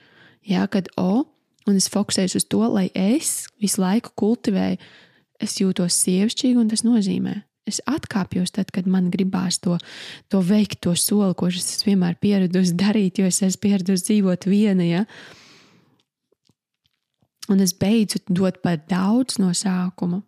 Jā, 0.45 0.69
kad 0.69 0.93
o, 1.01 1.25
un 1.65 1.81
es 1.81 1.89
fokusējos 1.89 2.37
uz 2.37 2.49
to, 2.53 2.61
lai 2.69 2.91
es 2.93 3.47
visu 3.65 3.81
laiku 3.81 4.13
kultivēju, 4.13 4.77
es 5.41 5.57
jūtos 5.57 6.05
sievišķīgi, 6.05 6.61
un 6.61 6.69
tas 6.69 6.85
nozīmē, 6.85 7.41
es 7.67 7.81
atkāpjos 7.91 8.55
tad, 8.57 8.71
kad 8.75 8.87
man 8.91 9.11
gribās 9.13 9.59
to, 9.63 9.77
to 10.33 10.43
veikt, 10.45 10.81
to 10.87 10.95
soli, 10.99 11.35
ko 11.39 11.51
es 11.51 11.59
esmu 11.63 11.93
vienmēr 11.93 12.17
pieradusi 12.23 12.77
darīt, 12.79 13.21
jo 13.21 13.27
es 13.29 13.43
esmu 13.43 13.65
pieradusi 13.67 14.09
dzīvot 14.11 14.49
viena. 14.51 14.87
Ja? 14.87 15.05
Un 17.53 17.63
es 17.63 17.75
beidzu 17.79 18.23
dot 18.29 18.63
par 18.63 18.81
daudz 18.91 19.41
no 19.43 19.53
sākuma. 19.55 20.23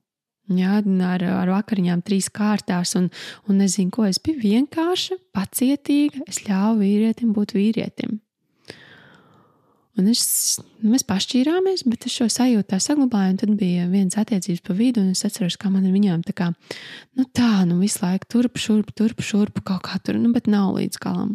Jā, 0.48 0.78
ar, 0.80 1.22
ar 1.28 1.50
vakariņām 1.52 2.00
trīs 2.06 2.30
kārtās, 2.32 2.94
un, 2.96 3.10
un 3.52 3.58
nezinu, 3.60 3.92
ko 3.92 4.06
es 4.08 4.16
biju 4.22 4.40
vienkārša, 4.40 5.18
pacietīga. 5.36 6.24
Es 6.30 6.40
ļāvu 6.46 6.80
vīrietim 6.80 7.34
būt 7.36 7.52
vīrietim. 7.52 8.16
Un 9.98 10.06
es, 10.12 10.22
mēs 10.78 11.02
pašķīrāmies, 11.08 11.82
bet 11.90 12.06
es 12.06 12.14
šo 12.14 12.28
sajūtu 12.30 12.68
tā 12.70 12.78
saglabāju. 12.82 13.40
Tad 13.40 13.54
bija 13.58 13.88
viens 13.90 14.14
attiecības 14.20 14.62
pa 14.62 14.76
vidu, 14.78 15.02
un 15.02 15.10
es 15.16 15.24
atceros, 15.26 15.56
kā 15.58 15.72
man 15.72 15.88
ar 15.88 15.94
viņām 15.94 16.22
tā 16.26 16.34
kā, 16.38 16.52
nu 17.18 17.26
tā, 17.34 17.64
nu 17.66 17.80
visu 17.80 18.04
laiku 18.04 18.28
turp, 18.30 18.60
šurp, 18.62 18.92
turp, 18.98 19.22
šurp, 19.26 19.58
kaut 19.66 19.82
kā 19.88 19.98
tur, 20.04 20.20
nu, 20.22 20.30
bet 20.34 20.46
nav 20.50 20.76
līdz 20.76 21.02
galam. 21.02 21.34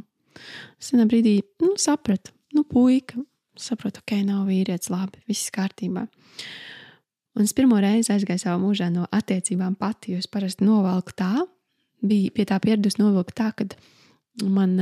Es 0.79 0.93
vienā 0.93 1.09
brīdī, 1.11 1.41
nu, 1.63 1.73
sapratu, 1.81 2.31
nu, 2.55 2.63
puika, 2.67 3.19
saprotu, 3.59 3.99
ok, 4.03 4.15
nav 4.27 4.47
vīrietis, 4.47 4.91
labi, 4.93 5.19
viss 5.29 5.51
kārtībā. 5.53 6.05
Un 7.33 7.47
es 7.47 7.53
pirmo 7.57 7.79
reizi 7.81 8.13
aizgāju 8.13 8.45
savā 8.45 8.55
mūžā 8.61 8.87
no 8.93 9.07
attiecībām 9.11 9.75
pati, 9.79 10.13
jo 10.13 10.21
es 10.21 10.29
parasti 10.31 10.65
novelku 10.67 11.15
tā, 11.17 11.33
bija 12.03 12.31
pie 12.35 12.45
tā 12.47 12.59
pieradusi 12.63 13.01
novilkt 13.01 13.35
tā, 13.35 13.49
ka 13.57 13.67
man, 14.47 14.77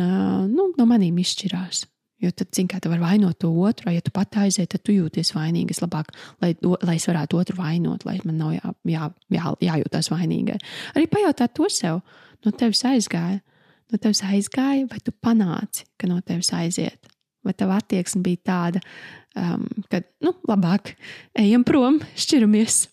nu, 0.52 0.70
no 0.78 0.88
manīm 0.90 1.18
izšķirās. 1.24 1.86
Jo 2.22 2.30
tad, 2.30 2.52
zini, 2.54 2.70
kā 2.70 2.78
tu 2.82 2.90
vari 2.92 3.02
vainot 3.02 3.40
to 3.42 3.50
otru, 3.50 3.90
ja 3.90 4.02
tu 4.06 4.14
pat 4.14 4.36
aizies, 4.44 4.70
tad 4.70 4.84
tu 4.86 4.94
jūties 4.94 5.34
vainīgs. 5.34 5.82
Labāk, 5.82 6.12
lai, 6.44 6.52
lai 6.62 6.98
es 7.00 7.08
varētu 7.10 7.40
otru 7.42 7.58
vainot, 7.58 8.06
lai 8.06 8.20
man 8.28 8.38
nav 8.38 8.52
jā, 8.54 8.74
jā, 8.92 9.08
jā, 9.34 9.54
jājūtas 9.66 10.12
vainīgai. 10.14 10.60
Arī 10.94 11.08
pajautāt 11.10 11.56
to 11.58 11.70
sev, 11.74 12.04
no 12.46 12.54
tevis 12.54 12.84
aizgāja, 12.86 13.40
no 13.92 14.02
tevis 14.02 14.22
aizgāja, 14.28 14.86
vai 14.92 15.02
tu 15.02 15.16
panāci, 15.18 15.88
ka 15.98 16.12
no 16.12 16.20
tevis 16.22 16.54
aiziet. 16.58 17.10
Vai 17.42 17.56
tava 17.58 17.80
attieksme 17.82 18.22
bija 18.22 18.44
tāda, 18.52 18.84
um, 19.34 19.66
ka, 19.90 20.04
nu, 20.22 20.36
labāk, 20.46 20.94
ejam 21.42 21.66
prom, 21.66 21.98
šķiramies. 22.14 22.84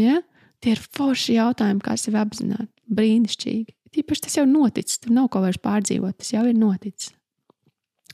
Ja? 0.00 0.22
Tie 0.64 0.72
ir 0.72 0.80
forši 0.96 1.36
jautājumi, 1.36 1.84
kā 1.84 2.00
sevi 2.00 2.16
apzināt. 2.20 2.68
Brīnišķīgi. 2.88 3.76
Tīpaši 3.94 4.24
tas 4.24 4.36
jau 4.38 4.48
noticis, 4.48 5.02
tur 5.02 5.12
nav 5.12 5.28
ko 5.32 5.44
vairs 5.44 5.60
pārdzīvot, 5.60 6.16
tas 6.22 6.32
jau 6.32 6.46
ir 6.48 6.56
noticis. 6.56 7.12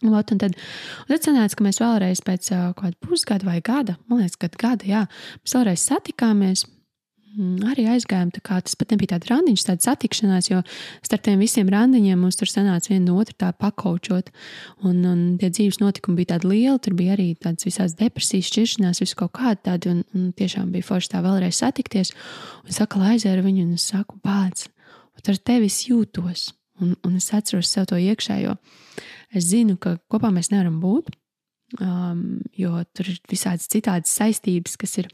Lot, 0.05 0.31
un 0.35 0.41
tad, 0.43 0.57
un 1.07 1.13
tad 1.15 1.25
sanāca, 1.25 1.57
ka 1.57 1.65
mēs 1.65 1.81
vēlreiz 1.81 2.21
pēc 2.25 2.51
uh, 2.53 2.65
kaut 2.77 2.83
kāda 2.83 2.99
pusgada 3.01 3.49
vai 3.49 3.61
gada, 3.65 3.97
man 4.11 4.21
liekas, 4.21 4.37
kad 4.41 4.57
gada, 4.61 4.85
jā, 4.85 5.05
mēs 5.41 5.57
vēlreiz 5.57 5.85
satikāmies. 5.89 6.67
Mm, 7.37 7.67
arī 7.69 7.83
aizgājām, 7.93 8.31
tā 8.33 8.41
kā 8.41 8.57
tas 8.65 8.77
pat 8.81 8.95
nebija 8.95 9.11
tāds 9.13 9.29
randiņš, 9.29 9.65
tāds 9.69 9.85
satikšanās, 9.85 10.47
jo 10.49 10.63
starp 11.05 11.25
tiem 11.27 11.43
visiem 11.45 11.69
randiņiem 11.69 12.23
mums 12.25 12.39
tur 12.41 12.49
sanāca 12.49 12.89
viena 12.95 13.11
no 13.11 13.19
otra 13.21 13.37
tā 13.43 13.51
pakaučot. 13.61 14.31
Un, 14.89 15.03
un 15.05 15.25
tie 15.41 15.51
dzīves 15.53 15.83
notikumi 15.83 16.23
bija 16.23 16.35
tādi 16.35 16.49
lieli, 16.55 16.81
tur 16.81 16.97
bija 16.97 17.13
arī 17.13 17.29
tādas 17.37 17.69
visās 17.69 17.97
depresijas, 17.99 18.49
šķiršanās, 18.49 19.03
visu 19.05 19.21
kaut 19.21 19.35
kāda 19.37 19.61
tāda, 19.69 19.93
un, 19.93 20.05
un 20.17 20.31
tiešām 20.37 20.71
bija 20.73 20.89
forši 20.89 21.13
tā 21.13 21.21
vēlreiz 21.25 21.61
satikties. 21.61 22.15
Un 22.65 22.77
saka, 22.79 23.03
lai 23.03 23.19
aizēru 23.19 23.45
viņu, 23.45 23.67
un 23.69 23.77
es 23.77 23.85
saku, 23.93 24.17
bāc, 24.25 24.69
un 25.17 25.33
ar 25.35 25.43
tevi 25.53 25.69
jūtos. 25.91 26.55
Un, 26.81 26.97
un 27.05 27.17
es 27.17 27.29
atceros 27.33 27.71
sev 27.73 27.87
to 27.89 27.97
iekšējo. 28.01 28.57
Es 29.35 29.49
zinu, 29.51 29.79
ka 29.81 29.97
kopā 30.13 30.31
mēs 30.35 30.53
nevaram 30.53 30.79
būt, 30.83 31.11
um, 31.81 32.39
jo 32.55 32.79
tur 32.95 33.09
ir 33.11 33.19
visādas 33.31 33.67
citādas 33.71 34.13
saistības, 34.15 34.77
kas 34.79 34.97
ir. 35.03 35.09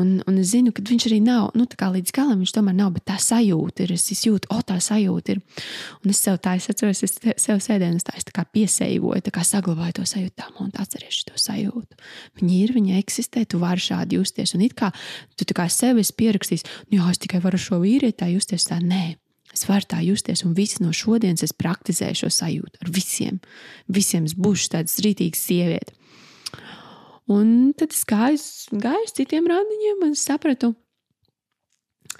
Un, 0.00 0.16
un 0.26 0.38
es 0.40 0.50
zinu, 0.50 0.72
ka 0.74 0.82
viņš 0.84 1.06
arī 1.08 1.20
nav 1.22 1.52
nu, 1.54 1.66
līdz 1.68 2.14
galam, 2.14 2.40
viņš 2.42 2.54
tomēr 2.56 2.74
nav, 2.74 2.92
bet 2.96 3.06
tā 3.10 3.18
sajūta 3.22 3.84
ir. 3.84 3.94
Es 3.94 4.24
jūtu, 4.26 4.50
o, 4.50 4.60
tā 4.66 4.80
sajūta 4.82 5.36
ir. 5.36 5.42
Un 6.02 6.10
es 6.10 6.22
sev 6.24 6.40
tā, 6.42 6.56
es 6.58 6.68
atceros, 6.72 7.04
es 7.06 7.16
sev 7.42 7.62
sēdēju, 7.62 8.02
tā 8.06 8.16
es 8.18 8.26
tā 8.26 8.34
kā 8.34 8.46
piesējoju, 8.56 9.24
tā 9.24 9.34
kā 9.34 9.46
saglabāju 9.46 10.00
to 10.00 10.06
sajūtu, 10.14 10.36
tā, 10.42 10.50
un 10.62 10.72
atceries 10.82 11.22
to 11.28 11.38
sajūtu. 11.38 12.00
Viņi 12.40 12.62
ir, 12.64 12.74
viņi 12.74 12.98
eksistē, 12.98 13.46
tu 13.46 13.62
vari 13.62 13.82
šādi 13.82 14.18
justies. 14.18 14.56
Un 14.58 14.66
it 14.66 14.74
kā 14.78 14.90
tu 15.38 15.46
kā 15.54 15.68
sevi 15.70 16.04
pierakstīs, 16.04 16.66
nu, 16.90 16.98
jā, 16.98 17.12
es 17.12 17.22
tikai 17.22 17.42
varu 17.44 17.60
šo 17.60 17.82
vīrieti 17.84 18.24
tā 18.24 18.32
justies, 18.34 18.66
tā 18.66 18.82
nē. 18.82 19.14
Es 19.54 19.68
varu 19.68 19.86
tā 19.86 20.00
justies, 20.02 20.42
un 20.46 20.54
visi 20.56 20.82
no 20.82 20.90
šodienas 20.94 21.44
es 21.46 21.54
praktizēju 21.54 22.24
šo 22.24 22.30
sajūtu 22.34 22.82
ar 22.82 22.90
visiem. 22.94 23.38
Visiem 23.86 24.26
es 24.26 24.34
būšu 24.34 24.72
tāds 24.74 24.98
rītīgs 25.04 25.44
sieviete. 25.46 25.94
Un 27.30 27.72
tad 27.78 27.94
es 27.94 28.02
gāju, 28.08 28.40
gāju 28.82 29.06
uz 29.06 29.14
citiem 29.16 29.46
randiņiem, 29.48 30.02
un 30.04 30.18
sapratu, 30.18 30.74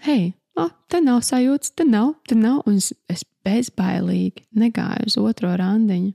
hei, 0.07 0.33
oh, 0.57 0.71
te 0.89 1.03
nav 1.05 1.21
sajūtas, 1.27 1.75
te 1.77 1.85
nav, 1.85 2.15
te 2.29 2.39
nav. 2.39 2.63
Un 2.71 2.79
es, 2.81 2.93
es 3.13 3.27
bezbailīgi 3.45 4.47
negāju 4.57 5.11
uz 5.11 5.19
otro 5.21 5.53
randiņu. 5.61 6.15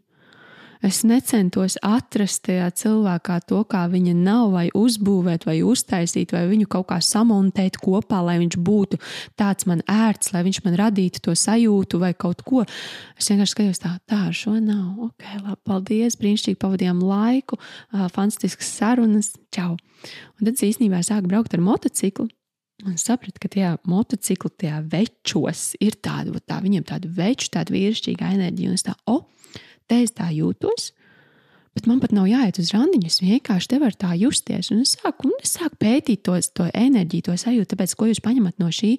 Es 0.80 1.02
necentos 1.04 1.76
atrast 1.84 2.46
tajā 2.48 2.70
cilvēkā 2.80 3.42
to, 3.50 3.58
kā 3.68 3.82
viņa 3.92 4.14
nav, 4.16 4.54
vai 4.54 4.70
uzbūvēt, 4.72 5.44
vai 5.44 5.58
uztaisīt, 5.68 6.32
vai 6.32 6.46
viņu 6.48 6.70
kaut 6.72 6.88
kā 6.94 7.02
samontēt 7.04 7.82
kopā, 7.84 8.22
lai 8.24 8.38
viņš 8.40 8.56
būtu 8.64 9.00
tāds 9.40 9.68
man 9.68 9.84
ērts, 9.92 10.32
lai 10.32 10.46
viņš 10.48 10.62
man 10.64 10.78
radītu 10.80 11.26
to 11.26 11.36
sajūtu 11.36 12.00
vai 12.00 12.14
kaut 12.16 12.46
ko. 12.48 12.64
Es 13.20 13.28
vienkārši 13.28 13.56
skatos, 13.58 13.84
tā, 13.84 13.98
tā 14.08 14.22
ar 14.30 14.40
šo 14.40 14.56
nav. 14.64 15.10
Ok, 15.10 15.28
labi, 15.42 15.60
paldies, 15.68 16.16
brīnišķīgi 16.22 16.62
pavadījām 16.64 17.04
laiku, 17.04 17.60
fantastiskas 18.16 18.72
sarunas, 18.80 19.34
čau! 19.52 19.74
Un 20.40 20.48
tad 20.48 20.54
es 20.54 20.64
īstenībā 20.64 21.04
sāku 21.04 21.28
braukt 21.28 21.60
ar 21.60 21.66
motociklu. 21.66 22.30
Un 22.88 22.96
sapratu, 22.96 23.42
ka 23.44 23.50
tajā 23.52 23.74
motociklu, 23.92 24.48
tajā 24.56 24.78
večos 24.88 25.74
ir 25.84 25.98
tāda, 26.00 26.40
tā, 26.40 26.62
viņiem 26.64 26.86
tāda 26.88 27.12
veču, 27.12 27.50
tāda 27.52 27.76
vīrišķīga 27.76 28.30
enerģija. 28.38 28.72
Un 28.72 28.80
es 28.80 28.86
tā, 28.88 28.96
oh, 29.12 29.26
te 29.90 30.04
es 30.06 30.14
tā 30.16 30.30
jūtos. 30.34 30.92
Bet 31.78 31.86
man 31.88 32.02
pat 32.02 32.12
nav 32.16 32.26
jāiet 32.28 32.58
uz 32.60 32.72
randiņu, 32.74 33.08
es 33.08 33.22
vienkārši 33.22 33.70
te 33.72 33.80
varu 33.82 33.98
tā 34.00 34.16
justies. 34.18 34.72
Un 34.74 34.82
es 34.84 34.96
sāku, 34.98 35.30
un 35.30 35.38
es 35.44 35.54
sāku 35.56 35.78
pētīt 35.84 36.24
to, 36.26 36.36
to 36.58 36.70
enerģiju, 36.74 37.30
to 37.30 37.38
sajūtu, 37.40 37.74
tāpēc, 37.74 37.96
ko 37.96 38.10
jūs 38.10 38.22
paņemat 38.26 38.58
no 38.60 38.72
šī, 38.74 38.96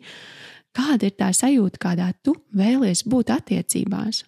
kāda 0.76 1.11
ir 1.11 1.16
tā 1.18 1.33
sajūta, 1.35 1.81
kādā 1.83 2.12
tu 2.24 2.37
vēlies 2.57 3.03
būt 3.11 3.33
attiecībās. 3.35 4.22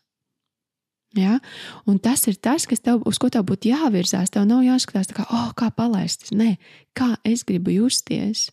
Ja? 1.16 1.38
Un 1.87 2.01
tas 2.03 2.25
ir 2.29 2.38
tas, 2.40 2.66
tev, 2.66 3.03
uz 3.09 3.20
ko 3.20 3.29
tev 3.33 3.44
būtu 3.48 3.70
jāvirzās. 3.72 4.33
Tev 4.33 4.46
nav 4.48 4.64
jāskatās, 4.66 5.12
kā, 5.12 5.27
oh, 5.29 5.53
kā 5.57 5.70
palaist. 5.75 6.31
Nē, 6.33 6.57
kā 6.96 7.14
es 7.29 7.44
gribu 7.48 7.75
justies. 7.75 8.48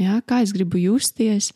Ja? 0.00 0.20
Kā 0.26 0.42
es 0.44 0.54
gribu 0.56 0.80
justies, 0.80 1.52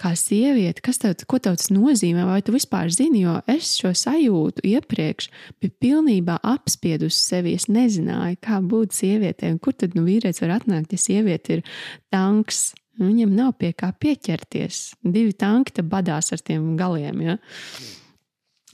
kā 0.00 0.12
sieviete, 0.16 0.82
kas 0.84 1.00
tev, 1.02 1.14
ko 1.28 1.38
tev 1.42 1.58
tas 1.60 1.70
nozīmē, 1.72 2.24
vai 2.28 2.40
tu 2.44 2.54
vispār 2.54 2.90
zini, 2.94 3.24
jo 3.26 3.36
es 3.50 3.74
šo 3.80 3.92
sajūtu 3.96 4.64
iepriekš 4.72 5.30
biju 5.60 5.76
pilnībā 5.84 6.38
apspiedusi 6.46 7.20
sevi. 7.20 7.54
Es 7.58 7.68
nezināju, 7.72 8.40
kā 8.44 8.60
būt 8.64 8.96
sievietei, 8.96 9.52
un 9.54 9.60
kur 9.62 9.76
tad 9.76 9.96
nu 9.98 10.06
vīrietis 10.08 10.42
var 10.44 10.56
atnākt, 10.58 10.94
ja 10.94 11.00
sieviete 11.00 11.58
ir 11.58 11.64
tanks. 12.12 12.70
Viņam 13.00 13.32
nav 13.32 13.54
pie 13.56 13.70
kā 13.72 13.94
pieķerties. 13.96 14.80
Divi 15.00 15.32
tanki 15.32 15.72
te 15.78 15.84
badās 15.86 16.34
ar 16.34 16.42
tiem 16.44 16.74
galiem. 16.76 17.22
Ja? 17.24 17.36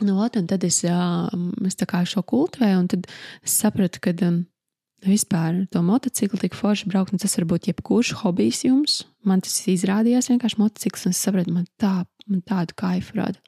Nu, 0.03 0.17
ot, 0.25 0.35
un 0.41 0.49
tad 0.51 0.65
es, 0.67 0.81
es 0.83 2.11
šo 2.11 2.23
kultivēju, 2.27 2.81
un 2.81 2.89
tad 2.91 3.07
sapratu, 3.47 4.03
ka 4.03 4.13
um, 4.27 4.43
vispār 5.09 5.65
to 5.73 5.83
motociklu 5.85 6.41
tik 6.43 6.57
forši 6.59 6.91
braukt, 6.91 7.15
un 7.15 7.23
tas 7.23 7.37
var 7.39 7.47
būt 7.53 7.71
jebkurš 7.71 8.13
hobijs 8.23 8.65
jums. 8.67 9.05
Man 9.27 9.43
tas 9.43 9.57
izrādījās 9.71 10.31
vienkārši 10.31 10.61
motocikls, 10.61 11.07
un 11.09 11.15
es 11.15 11.21
sapratu, 11.25 11.53
man, 11.55 11.65
tā, 11.83 12.05
man 12.31 12.43
tādu 12.47 12.77
kaifu 12.79 13.17
rada. 13.19 13.41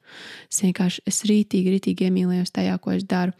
Es 0.51 0.59
vienkārši 0.63 1.03
es 1.07 1.21
rītīgi, 1.29 1.71
rītīgi 1.75 2.07
iemīlējos 2.09 2.51
tajā, 2.55 2.73
ko 2.83 2.91
es 2.95 3.05
daru. 3.07 3.35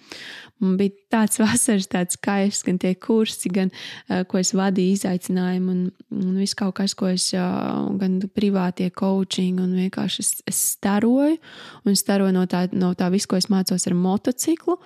Man 0.64 0.78
bija 0.80 0.96
tāds 1.16 1.40
vasaras, 1.44 1.90
tāds 1.92 2.20
kaifs, 2.22 2.62
gan 2.68 2.80
tie 2.80 2.94
kursi, 2.96 3.52
gan 3.56 3.74
uh, 3.74 4.24
ko 4.30 4.40
es 4.40 4.54
vadīju, 4.56 5.00
izaicinājumi, 5.00 5.76
un, 5.76 5.84
un 6.16 6.40
viss 6.40 6.58
kaut 6.60 6.78
kas, 6.80 6.96
ko 7.00 7.12
es, 7.12 7.32
uh, 7.36 7.90
gan 8.00 8.22
privātie 8.36 8.88
coaching, 8.96 9.60
un 9.64 9.76
vienkārši 9.80 10.24
es, 10.24 10.34
es 10.48 10.64
staroju, 10.78 11.36
un 11.84 12.00
staroju 12.00 12.36
no 12.36 12.48
tā, 12.52 12.68
no 12.72 12.94
tā 13.00 13.12
visu, 13.12 13.32
ko 13.34 13.42
es 13.42 13.52
mācos 13.52 13.90
ar 13.90 14.00
motociklu. 14.00 14.80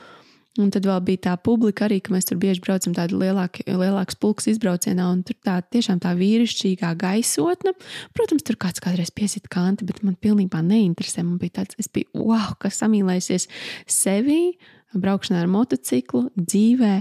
Un 0.61 0.69
tad 0.69 0.85
vēl 0.85 0.99
bija 1.01 1.21
tā 1.25 1.31
publika 1.41 1.87
arī, 1.87 1.97
ka 2.03 2.11
mēs 2.13 2.27
tur 2.29 2.37
bieži 2.37 2.61
braucam 2.61 2.93
tādu 2.93 3.17
lielāku, 3.17 3.63
lielāku 3.65 4.13
spulku 4.13 4.45
izbraucienā, 4.51 5.07
un 5.09 5.23
tur 5.25 5.33
tā 5.41 5.55
tiešām 5.65 5.97
tā 6.03 6.11
vīrišķīgā 6.19 6.91
gaisotne. 7.01 7.73
Protams, 8.13 8.45
tur 8.45 8.59
kāds 8.61 8.83
kādreiz 8.83 9.09
piesita 9.09 9.49
kanti, 9.49 9.87
bet 9.89 10.03
man 10.05 10.13
pilnībā 10.13 10.61
neinteresē. 10.61 11.25
Man 11.25 11.41
bija 11.41 11.57
tāds, 11.63 11.73
es 11.81 11.89
biju, 11.89 12.11
wow, 12.29 12.53
kas 12.61 12.77
samīlēsies 12.83 13.49
sevī, 13.89 14.53
braukšanā 14.93 15.41
ar 15.41 15.49
motociklu, 15.49 16.27
dzīvē. 16.37 16.95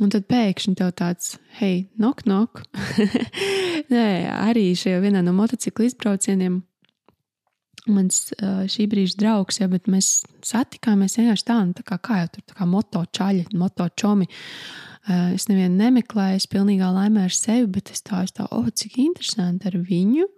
Un 0.00 0.10
tad 0.10 0.24
pēkšņi 0.32 0.78
tev 0.80 0.96
tāds, 0.96 1.36
hei, 1.60 1.90
nok, 2.00 2.24
nok. 2.24 2.64
Nē, 3.92 4.08
arī 4.32 4.70
šajā 4.72 5.04
vienā 5.04 5.20
no 5.22 5.36
motociklu 5.36 5.84
izbraucieniem 5.90 6.62
mans 7.90 8.28
šī 8.70 8.86
brīža 8.90 9.18
draugs, 9.20 9.60
ja, 9.60 9.68
bet 9.70 9.88
mēs 9.90 10.22
satikāmies 10.44 11.18
vienkārši 11.18 11.46
tā, 11.48 11.58
nu, 11.66 11.76
tā 11.76 11.84
kā, 11.86 11.98
kā 11.98 12.22
jau 12.22 12.32
tur, 12.36 12.56
kā 12.58 12.68
moto 12.68 13.04
čaļi, 13.16 13.46
moto 13.60 13.88
čomi. 14.00 14.28
Es 15.34 15.48
nevienu 15.50 15.76
nemeklēju, 15.76 16.40
es 16.40 16.48
pilnīgā 16.48 16.88
laimē 16.94 17.26
ar 17.28 17.34
sevi, 17.36 17.66
bet 17.76 17.92
es 17.92 18.00
tā, 18.06 18.22
es 18.24 18.32
tā, 18.36 18.48
oh, 18.56 18.70
cik 18.72 18.96
interesanti 19.02 19.68
ar 19.68 19.76
viņu. 19.84 20.28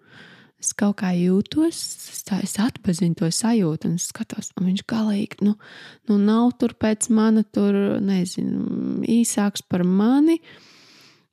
Es 0.56 0.72
kaut 0.74 0.96
kā 1.02 1.12
jūtos, 1.12 1.78
es, 2.10 2.22
tā, 2.26 2.40
es 2.42 2.56
atpazinu 2.58 3.14
to 3.18 3.28
sajūtu, 3.30 3.90
un 3.90 3.98
es 4.00 4.08
skatos, 4.10 4.50
un 4.56 4.70
viņš 4.70 4.86
galīgi, 4.88 5.44
nu, 5.46 5.52
nu 6.08 6.16
nav 6.18 6.54
tur 6.58 6.72
pēc 6.80 7.10
mana, 7.14 7.44
tur, 7.44 7.76
nezinu, 8.02 9.04
īsāks 9.18 9.62
par 9.68 9.84
mani. 9.86 10.40
Uh, 10.40 10.64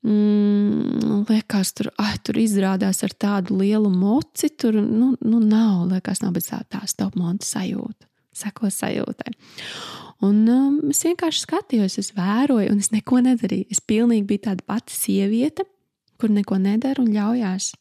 Mm, 0.04 1.24
liekas, 1.30 1.72
tur, 1.78 1.88
ah, 1.96 2.16
tur 2.20 2.36
izrādās 2.42 3.06
ar 3.06 3.14
tādu 3.16 3.62
lielu 3.62 3.88
moci. 3.88 4.50
Tur 4.52 4.76
nu, 4.76 5.14
nu 5.24 5.40
nav, 5.40 5.86
liekas, 5.94 6.20
nav 6.26 6.36
tā, 6.44 6.60
tā 6.68 6.82
stopmonta 6.92 7.48
sajūta. 7.48 8.10
Seko 8.34 8.68
sajūtai. 8.74 9.36
Un 10.26 10.42
um, 10.50 10.76
es 10.92 11.04
vienkārši 11.06 11.46
skatījos, 11.46 12.00
es 12.02 12.12
vēroju, 12.18 12.72
un 12.74 12.82
es 12.84 12.92
neko 12.92 13.22
nedarīju. 13.24 13.70
Es 13.72 13.80
pilnīgi 13.84 14.28
biju 14.28 14.44
tāda 14.50 14.66
pati 14.68 14.96
sieviete, 14.96 15.66
kur 16.20 16.34
neko 16.34 16.60
nedara 16.60 17.04
un 17.04 17.12
ļaujās. 17.14 17.72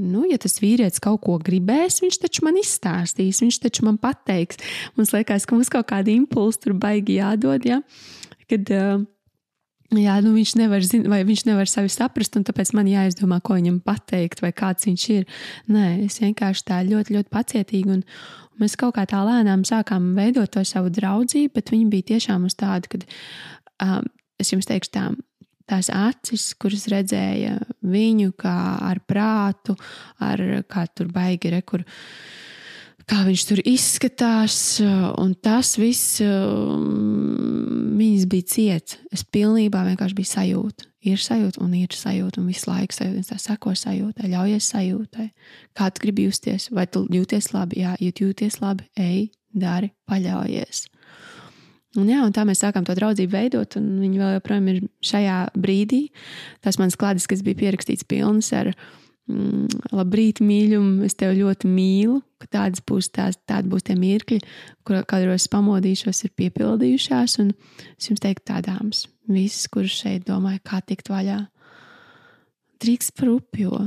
Nu, 0.00 0.22
ja 0.30 0.38
tas 0.38 0.60
vīrietis 0.62 1.02
kaut 1.02 1.24
ko 1.24 1.36
gribēs, 1.42 1.98
viņš 2.04 2.20
taču 2.22 2.44
man 2.46 2.60
izstāstīs, 2.60 3.42
viņš 3.42 3.62
taču 3.64 3.84
man 3.88 3.98
pateiks. 4.00 4.60
Mums 4.96 5.12
liekas, 5.16 5.48
ka 5.48 5.56
mums 5.56 5.72
kaut 5.72 5.88
kāda 5.90 6.12
impulsa 6.14 6.62
tur 6.64 6.76
baigi 6.78 7.18
jādod. 7.18 7.66
Ja? 7.66 7.80
Kad, 8.48 8.70
uh, 8.70 9.02
Jā, 9.90 10.20
nu 10.22 10.30
viņš 10.36 10.52
nevar 10.54 10.84
zināt, 10.86 11.08
vai 11.10 11.24
viņš 11.26 11.40
nevar 11.48 11.66
sevi 11.66 11.90
saprast, 11.90 12.36
un 12.38 12.44
tāpēc 12.46 12.70
man 12.78 12.86
jāizdomā, 12.86 13.40
ko 13.42 13.56
viņam 13.56 13.80
pateikt, 13.82 14.38
vai 14.44 14.52
kāds 14.54 14.86
viņš 14.86 15.06
ir. 15.16 15.24
Nē, 15.66 15.86
es 16.04 16.20
vienkārši 16.22 16.62
tā 16.68 16.78
ļoti, 16.86 17.16
ļoti 17.16 17.32
pacietīgi, 17.34 17.96
un, 17.96 18.04
un 18.54 18.62
mēs 18.62 18.78
kaut 18.78 18.94
kā 18.94 19.02
tā 19.10 19.24
lēnām 19.26 19.64
sākām 19.66 20.12
veidot 20.14 20.52
to 20.54 20.62
savu 20.68 20.92
draudzību, 20.94 21.56
bet 21.56 21.72
viņi 21.74 21.90
bija 21.90 22.12
tiešām 22.12 22.46
uz 22.46 22.54
tādu, 22.60 22.92
ka 22.92 23.02
um, 23.82 24.06
es 24.38 24.54
jums 24.54 24.70
teikšu 24.70 24.94
tā. 24.94 25.08
Tās 25.70 25.86
acis, 25.94 26.48
kuras 26.58 26.88
redzēja 26.90 27.52
viņu 27.86 28.32
kā 28.38 28.54
ar 28.88 28.98
prātu, 29.06 29.76
ar 30.18 30.40
kā 30.66 30.82
tur 30.90 31.12
baigi 31.14 31.52
rekur, 31.52 31.84
kā 33.06 33.20
viņš 33.26 33.44
tur 33.46 33.62
izskatās, 33.62 34.56
un 34.82 35.36
tas 35.38 35.76
viss 35.78 36.18
viņas 38.20 38.30
bija 38.30 38.46
ciets. 38.46 38.98
Es 39.12 39.24
pilnībā 39.24 39.82
vienkārši 39.86 40.16
biju 40.18 40.28
sajūta. 40.30 40.86
Ir 41.00 41.16
sajūta, 41.16 41.62
un 41.64 41.72
ir 41.78 41.94
sajūta, 41.96 42.40
un 42.42 42.48
visu 42.50 42.68
laiku 42.68 42.92
sajūta. 42.92 43.24
Tā 43.30 43.38
seko 43.40 43.72
sajūtai, 43.72 44.28
ļaujies 44.34 44.70
sajūtai. 44.74 45.26
Kā 45.76 45.88
tu 45.90 46.04
gribi 46.04 46.28
justies? 46.28 46.68
Vai 46.70 46.86
tu 46.86 47.06
jūties 47.08 47.52
labi? 47.54 47.80
Jā, 47.80 47.96
ja 47.96 48.12
jūties 48.12 48.60
labi, 48.60 48.84
ej, 49.00 49.30
dari, 49.52 49.92
paļaujies. 50.10 50.86
Un, 51.98 52.06
jā, 52.06 52.20
un 52.22 52.30
tā 52.30 52.44
mēs 52.46 52.60
sākām 52.62 52.84
to 52.86 52.94
draudzību 52.94 53.32
veidot, 53.34 53.74
un 53.80 53.88
viņi 54.04 54.20
vēl 54.20 54.34
joprojām 54.36 54.68
ir 54.70 54.82
šajā 55.02 55.38
brīdī. 55.58 56.04
Tas 56.62 56.78
mans 56.78 56.94
klādes, 57.00 57.26
kas 57.26 57.42
bija 57.42 57.58
pierakstīts 57.64 58.06
pilns 58.06 58.52
ar 58.54 58.70
viņa 58.70 58.99
labrīt, 59.94 60.40
mīļum, 60.44 61.00
es 61.06 61.16
tevi 61.18 61.40
ļoti 61.40 61.70
mīlu, 61.70 62.20
ka 62.40 62.48
tādas 62.56 62.82
būs, 62.86 63.10
tās, 63.14 63.38
tādi 63.48 63.70
būs 63.72 63.86
tie 63.88 63.96
mirkļi, 63.98 64.40
kur 64.86 65.00
kādreiz 65.08 65.48
pamodīšos, 65.52 66.24
ir 66.26 66.34
piepildījušās. 66.40 67.38
Un 67.42 67.54
es 67.96 68.10
jums 68.10 68.22
teiktu, 68.22 68.46
tādāms, 68.52 69.06
visas, 69.30 69.68
kuras 69.72 69.96
šeit 70.02 70.26
domāju, 70.28 70.62
kā 70.66 70.82
tikt 70.84 71.12
vaļā, 71.12 71.40
drīkst 72.80 73.16
par 73.18 73.34
upjo, 73.36 73.84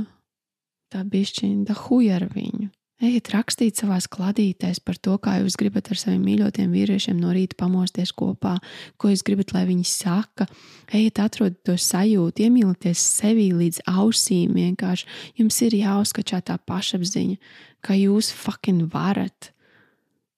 tā 0.94 1.04
bišķiņa, 1.10 1.66
da 1.70 1.78
huja 1.86 2.18
ar 2.20 2.28
viņu. 2.34 2.73
Ejiet 3.02 3.32
rakstīt 3.34 3.80
savā 3.80 3.96
kladītēs 3.98 4.78
par 4.78 4.98
to, 5.02 5.16
kā 5.18 5.40
jūs 5.40 5.56
gribat 5.58 5.88
ar 5.90 5.98
saviem 5.98 6.22
mīļotiem 6.28 6.70
vīriešiem 6.70 7.18
no 7.18 7.32
rīta 7.34 7.56
pamosties 7.58 8.12
kopā, 8.14 8.54
ko 8.96 9.10
jūs 9.10 9.24
gribat, 9.26 9.50
lai 9.56 9.64
viņi 9.66 9.86
saka. 9.90 10.46
Ejiet, 10.94 11.18
atrodiet 11.18 11.58
to 11.66 11.74
sajūtu, 11.74 12.46
iemīlieties 12.46 13.02
sevi 13.18 13.48
līdz 13.50 13.82
ausīm. 13.90 14.54
Vienkārši 14.54 15.10
jums 15.40 15.58
ir 15.66 15.74
jāuzskačā 15.80 16.38
tā 16.46 16.54
pašapziņa, 16.70 17.40
ka 17.82 17.98
jūs 17.98 18.30
fucking 18.30 18.86
varat. 18.94 19.50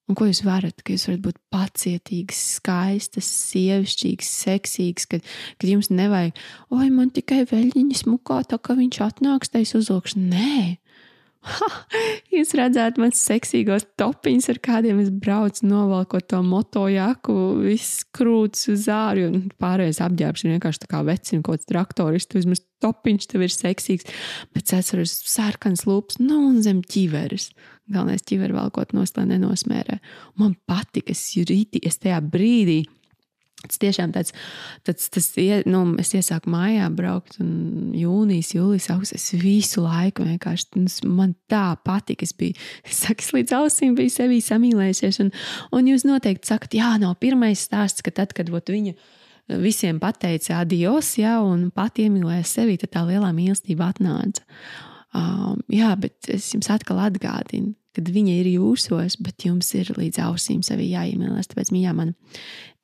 Un 0.06 0.14
ko 0.14 0.28
jūs 0.28 0.40
varat? 0.46 0.80
Ka 0.86 0.94
jūs 0.94 1.08
varat 1.10 1.22
būt 1.24 1.38
pacietīgs, 1.52 2.40
skaistas, 2.56 3.28
sievišķīgs, 3.50 4.32
seksīgs, 4.46 5.08
kad, 5.10 5.28
kad 5.58 5.70
jums 5.70 5.90
nevajag, 5.90 6.38
oi, 6.72 6.88
man 6.94 7.10
tikai 7.12 7.42
veļņiņa 7.50 8.00
smukā, 8.04 8.44
tā 8.48 8.60
kā 8.62 8.78
viņš 8.78 9.00
atnāks, 9.10 9.50
tai 9.50 9.66
uzlūkšu. 9.66 10.22
Nē, 10.30 10.78
Ha, 11.46 11.66
jūs 12.34 12.54
redzat, 12.58 12.96
man 12.98 13.12
seksīgos 13.14 13.86
topiņus, 14.00 14.48
ar 14.50 14.58
kādiem 14.64 14.98
es 15.04 15.12
braucu, 15.14 15.66
novelkot 15.70 16.26
to 16.32 16.40
motojaku, 16.42 17.36
viss 17.62 18.02
krūts 18.16 18.66
uz 18.72 18.88
āru, 18.90 19.28
un 19.30 19.44
pārējais 19.62 20.02
apģērbs 20.02 20.44
ir 20.44 20.56
vienkārši 20.56 20.82
tā 20.82 20.90
kā 20.90 21.04
vecina 21.06 21.46
kaut 21.46 21.60
kāds 21.60 21.70
traktoris, 21.70 22.26
tu 22.26 22.40
vismaz 22.40 22.64
topiņš 22.82 23.30
tev 23.30 23.46
ir 23.46 23.54
seksīgs, 23.54 24.10
bet 24.56 24.74
atceros 24.74 25.14
sarkans 25.30 25.86
lūps, 25.88 26.18
nu 26.22 26.42
un 26.50 26.60
zem 26.66 26.82
ķiveres. 26.82 27.52
Galvenais 27.86 28.26
ķivervalkot 28.26 28.96
nost, 28.96 29.14
lai 29.14 29.28
nenosmērē. 29.30 30.00
Man 30.42 30.56
patika, 30.66 31.14
es 31.14 31.22
rīti, 31.38 31.78
es 31.86 32.00
tajā 32.02 32.18
brīdī. 32.26 32.80
Tas 33.70 33.82
tiešām 33.82 34.14
tāds, 34.14 34.34
tāds 34.86 35.10
tas, 35.12 35.28
nu, 35.68 35.82
es 36.02 36.12
iesāku 36.16 36.50
mājā 36.52 36.88
braukt, 36.94 37.38
un 37.42 37.92
jūnijas, 37.96 38.54
jūlijas, 38.56 38.88
augusts. 38.94 39.16
Es 39.18 39.42
visu 39.42 39.84
laiku 39.84 40.26
vienkārši, 40.26 40.70
nu, 40.78 40.94
man 41.18 41.34
tā 41.50 41.66
patika. 41.86 42.26
Es 42.26 42.34
biju, 42.36 42.56
es 42.86 43.32
līdz 43.34 43.56
ausīm 43.60 43.98
biju 43.98 44.12
sevī 44.12 44.40
samīlējusies. 44.44 45.20
Un, 45.24 45.34
un 45.76 45.92
jūs 45.92 46.06
noteikti 46.08 46.52
sakat, 46.52 46.78
jā, 46.78 46.94
nav 47.02 47.18
pirmais 47.22 47.66
stāsts, 47.68 48.04
ka 48.04 48.14
tad, 48.14 48.36
kad 48.36 48.50
ot, 48.54 48.72
viņa 48.72 48.96
visiem 49.62 50.00
pateica 50.02 50.60
adios, 50.64 51.12
jā, 51.20 51.36
un 51.44 51.70
pat 51.74 52.00
iemīlēja 52.02 52.46
sevi, 52.48 52.78
tad 52.82 52.94
tā 52.96 53.04
lielā 53.06 53.30
mīlestība 53.34 53.92
atnāca. 53.92 54.42
Um, 55.16 55.62
jā, 55.72 55.92
bet 56.00 56.28
es 56.32 56.50
jums 56.52 56.68
atkal 56.72 56.98
atgādinu, 57.06 57.76
kad 57.96 58.08
viņa 58.12 58.34
ir 58.42 58.48
jūsos, 58.54 59.16
bet 59.24 59.46
jums 59.48 59.72
ir 59.78 59.90
līdz 59.96 60.20
ausīm 60.26 60.62
sevi 60.66 60.90
jāiemīlēs. 60.92 61.48
Tāpēc, 61.50 61.72
mīļā, 61.74 61.94
man 61.96 62.12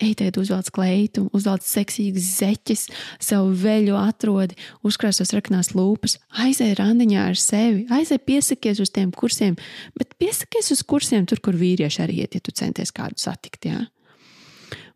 ejiet, 0.02 0.38
uzvelc 0.40 0.70
kleitu, 0.74 1.26
uzvelc 1.36 1.64
seksīgas 1.66 2.28
zeķes, 2.40 2.84
savu 3.22 3.52
veļu 3.62 3.96
atrodi, 4.00 4.58
uzkrāsos 4.86 5.34
raknās 5.36 5.72
lūpas, 5.76 6.18
aizej 6.42 6.74
randiņā 6.80 7.26
ar 7.30 7.38
sevi, 7.38 7.86
aizej 7.92 8.22
piesakies 8.26 8.82
uz 8.82 8.92
tiem 8.94 9.12
kursiem, 9.14 9.58
bet 9.98 10.16
piesakies 10.20 10.72
uz 10.74 10.84
kursiem 10.88 11.28
tur, 11.28 11.42
kur 11.44 11.58
vīrieši 11.58 12.04
arī 12.04 12.22
iet, 12.24 12.38
ja 12.38 12.44
tu 12.44 12.54
centies 12.56 12.94
kādu 12.94 13.20
satikt. 13.22 13.68
Jā. 13.68 13.84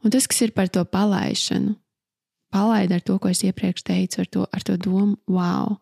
Un 0.05 0.15
tas, 0.15 0.27
kas 0.31 0.45
ir 0.47 0.55
par 0.57 0.71
to 0.73 0.85
palaišanu, 0.89 1.77
palaid 2.55 2.93
ar 2.95 3.03
to, 3.05 3.19
ko 3.21 3.31
es 3.31 3.45
iepriekš 3.47 3.85
teicu, 3.87 4.23
ar 4.23 4.33
to, 4.33 4.47
ar 4.51 4.67
to 4.67 4.79
domu, 4.81 5.19
wow! 5.31 5.77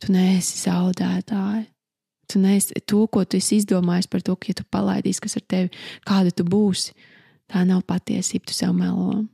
Tu 0.00 0.14
neesi 0.14 0.62
zaudētāji. 0.62 1.66
Tu 2.30 2.38
neesi 2.38 2.78
to, 2.86 3.04
ko 3.10 3.24
tu 3.24 3.40
esi 3.40 3.58
izdomājis 3.58 4.06
par 4.10 4.22
to, 4.26 4.36
ka, 4.38 4.52
ja 4.52 4.60
tu 4.60 4.66
palaidīsi, 4.70 5.22
kas 5.24 5.38
ar 5.40 5.44
tevi, 5.50 5.70
kāda 6.06 6.30
tu 6.34 6.46
būsi, 6.46 6.94
tā 7.50 7.64
nav 7.66 7.82
patiesība, 7.88 8.46
tu 8.46 8.54
sev 8.54 8.74
melo. 8.76 9.24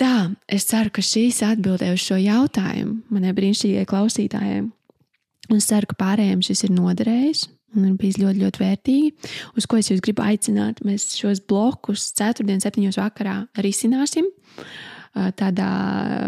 Tā, 0.00 0.30
es 0.48 0.64
ceru, 0.70 0.88
ka 0.96 1.04
šīs 1.04 1.42
atbildēja 1.44 1.92
uz 1.92 2.04
šo 2.06 2.16
jautājumu 2.16 3.02
manai 3.12 3.34
brīnišķīgajai 3.36 3.88
klausītājai. 3.90 4.60
Un 5.50 5.58
es 5.58 5.66
ceru, 5.68 5.90
ka 5.90 5.98
pārējiem 6.00 6.44
šis 6.46 6.64
ir 6.68 6.72
noderējis 6.72 7.48
un 7.76 7.86
ir 7.86 7.98
bijis 8.00 8.18
ļoti, 8.18 8.42
ļoti 8.42 8.62
vērtīgi. 8.62 9.10
Uz 9.58 9.66
ko 9.68 9.78
es 9.78 9.90
jūs 9.90 10.00
gribu 10.04 10.24
aicināt? 10.26 10.80
Mēs 10.86 11.10
šos 11.18 11.42
blokus 11.46 12.08
ceturtdien, 12.18 12.62
septiņos 12.62 12.98
vakarā 12.98 13.36
risināsim. 13.62 14.30
Tādā 15.12 15.70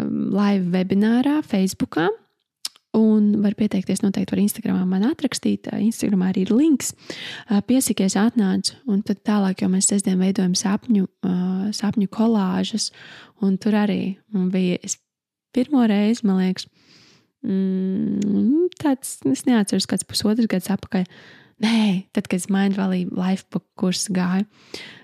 live 0.05 0.69
webinārā, 0.75 1.41
Facebookā. 1.47 2.09
Un 2.97 3.31
var 3.41 3.55
pieteikties 3.57 4.03
noteikti 4.03 4.35
var 4.35 4.43
Instagramā 4.43 4.83
man 4.89 5.07
atrakstīt. 5.09 5.71
Instagramā 5.73 6.29
arī 6.33 6.45
ir 6.45 6.53
links. 6.53 6.93
Piesakies, 7.69 8.19
atnāc, 8.21 8.75
un 8.85 9.01
tad 9.07 9.23
tālāk, 9.25 9.65
jo 9.65 9.71
mēs 9.73 9.89
sestdien 9.89 10.21
veidojam 10.21 10.53
sapņu, 10.59 11.07
sapņu 11.73 12.11
kolāžas, 12.13 12.91
un 13.41 13.57
tur 13.57 13.79
arī 13.81 14.01
bija 14.53 14.93
pirmo 15.57 15.87
reizi, 15.89 16.27
man 16.29 16.43
liekas, 16.43 16.69
mm, 17.45 18.69
tāds, 18.81 19.19
es 19.29 19.47
neatceros, 19.49 19.89
kāds 19.89 20.09
pusotrs 20.09 20.51
gads 20.53 20.73
atpakaļ. 20.73 21.09
Nē, 21.63 21.79
tad, 22.13 22.27
kad 22.27 22.41
es 22.41 22.51
Mind 22.51 22.77
Valley 22.77 23.07
Life 23.07 23.61
kursu 23.79 24.13
gāju, 24.17 24.49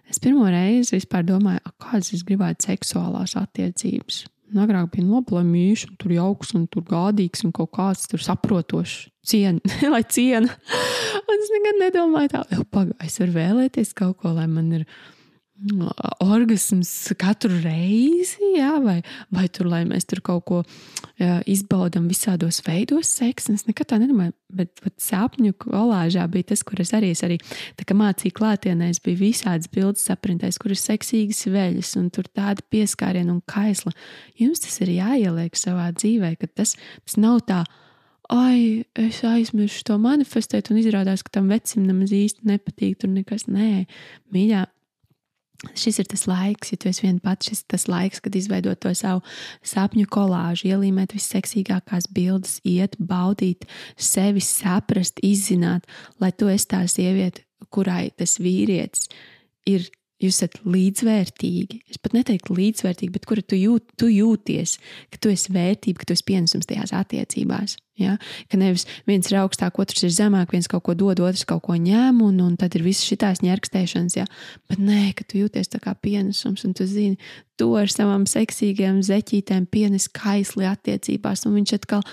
Es 0.09 0.17
pirmo 0.25 0.47
reizi 0.49 0.97
vispār 0.97 1.27
domāju, 1.29 1.61
kādas 1.83 2.15
es 2.17 2.25
gribētu 2.25 2.71
seksuālās 2.71 3.37
attiecības. 3.37 4.25
Agrāk 4.57 4.93
bija 4.95 5.05
noplēmījuši, 5.05 5.91
un 5.91 5.99
tur 6.01 6.15
jauks, 6.15 6.55
un 6.57 6.65
tur 6.73 6.85
gādīgs, 6.89 7.45
un 7.45 7.53
kaut 7.53 7.73
kāds 7.77 8.07
tur 8.09 8.23
saprotošs, 8.25 9.11
cien, 9.29 9.61
lai 9.93 10.03
ciena. 10.09 10.55
un 11.21 11.37
es 11.37 11.53
nekad 11.53 11.83
nedomāju, 11.83 12.33
tā, 12.33 12.43
jau 12.55 12.65
pagaidi, 12.65 12.97
es 13.05 13.19
varu 13.21 13.37
vēlēties 13.37 13.95
kaut 13.99 14.17
ko, 14.23 14.33
lai 14.39 14.49
man 14.49 14.73
ir 14.81 14.87
orgasms 16.23 16.91
katru 17.19 17.51
reizi, 17.65 18.53
jā, 18.55 18.77
vai, 18.83 19.01
vai 19.35 19.47
tur, 19.51 19.67
lai 19.71 19.81
mēs 19.89 20.07
tur 20.07 20.21
kaut 20.25 20.45
ko 20.47 20.59
jā, 21.19 21.41
izbaudām 21.51 22.07
visādos 22.11 22.61
veidos, 22.67 23.11
seksu. 23.19 23.57
Es 23.59 23.67
nekad 23.67 23.91
tā 23.91 23.99
nedomāju, 23.99 24.35
bet, 24.55 24.71
bet 24.85 24.95
sapņu 25.03 25.57
kolāžā 25.65 26.29
bija 26.31 26.53
tas, 26.53 26.63
kur 26.67 26.83
es 26.85 26.95
arī, 26.95 27.11
es 27.17 27.25
arī 27.27 27.41
mācīju 27.99 28.37
klātienē, 28.39 28.93
es 28.93 29.03
biju 29.03 29.23
visādas 29.25 29.71
bildes 29.73 30.07
saprintējis, 30.07 30.61
kur 30.63 30.75
ir 30.75 30.83
seksīgas 30.83 31.43
veļas, 31.51 31.97
un 31.99 32.09
tur 32.15 32.31
tāda 32.31 32.63
pieskāriena 32.71 33.35
un 33.35 33.43
kaisla. 33.43 33.95
Jums 34.39 34.63
tas 34.63 34.79
ir 34.85 34.95
jāieliek 34.95 35.59
savā 35.59 35.91
dzīvē, 35.97 36.37
ka 36.39 36.51
tas, 36.55 36.77
tas 37.03 37.19
nav 37.19 37.43
tā. 37.51 37.65
Ai, 38.29 38.85
es 38.93 39.23
aizmirsu 39.25 39.87
to 39.89 39.95
manifestēt, 39.99 40.69
un 40.69 40.79
izrādās, 40.83 41.23
ka 41.25 41.39
tam 41.39 41.47
vecim 41.49 41.87
nemaz 41.89 42.13
īsti 42.13 42.45
nepatīk. 42.51 42.99
Tur 43.01 43.09
nekas, 43.09 43.47
nē, 43.49 43.87
mīļā, 44.37 44.67
Šis 45.75 45.97
ir 45.99 46.07
tas 46.07 46.23
laiks, 46.31 46.71
ja 46.71 46.79
tu 46.79 46.87
esi 46.87 47.03
viens 47.03 47.23
pats, 47.23 47.49
šis 47.51 47.65
ir 47.65 47.71
tas 47.75 47.89
laiks, 47.91 48.21
kad 48.23 48.37
izveidot 48.39 48.79
to 48.79 48.93
savu 48.95 49.25
sapņu 49.67 50.07
kolāžu, 50.15 50.69
ielīmēt 50.71 51.17
visseksīgākās 51.17 52.07
bildes, 52.15 52.61
iet, 52.63 52.95
baudīt 53.03 53.67
sevi, 53.99 54.43
saprast, 54.45 55.19
izzināt, 55.27 55.89
lai 56.23 56.31
tu 56.31 56.47
esi 56.53 56.71
tā 56.71 56.85
sieviete, 56.87 57.43
kurai 57.75 58.13
tas 58.15 58.39
vīrietis 58.39 59.11
ir 59.67 59.89
jūs 60.23 60.39
esat 60.39 60.61
līdzvērtīgi. 60.67 61.83
Es 61.91 62.01
pat 62.03 62.15
neteiktu 62.17 62.57
līdzvērtīgi, 62.59 63.13
bet 63.15 63.27
kura 63.29 63.43
tu, 63.43 63.59
jūt, 63.59 63.91
tu 63.99 64.11
jūties, 64.11 64.79
ka 65.13 65.21
tu 65.23 65.35
esi 65.35 65.55
vērtība, 65.55 66.03
ka 66.03 66.09
tu 66.09 66.17
esi 66.17 66.27
pienesums 66.27 66.71
tajās 66.71 66.95
attiecībās. 66.97 67.79
Ja? 67.99 68.17
Ka 68.51 68.61
nevis 68.61 68.87
viens 69.09 69.29
ir 69.31 69.41
augstāk, 69.43 69.79
otrs 69.83 70.07
ir 70.07 70.15
zemāk, 70.15 70.53
viens 70.55 70.71
kaut 70.71 70.87
ko 70.87 70.95
dod, 70.99 71.21
otrs 71.25 71.45
kaut 71.49 71.65
ko 71.67 71.77
ņem, 71.79 72.23
un, 72.25 72.41
un 72.45 72.57
tad 72.61 72.79
ir 72.79 72.87
visas 72.87 73.07
šīs 73.09 73.43
ņērkstēšanas. 73.45 74.19
Ja? 74.21 74.27
Bet 74.71 74.83
nē, 74.83 75.13
ka 75.19 75.27
tu 75.29 75.43
jūties 75.43 75.73
kā 75.79 75.95
pienesums, 75.99 76.65
un 76.67 76.75
tu 76.79 76.87
zini, 76.89 77.19
to 77.59 77.73
ar 77.79 77.91
savām 77.91 78.25
seksīgām 78.31 79.01
zeķītēm 79.07 79.67
pienes 79.71 80.07
kaisli 80.15 80.69
attiecībās, 80.69 81.45
un 81.49 81.59
viņš 81.59 81.75
atkal 81.81 82.05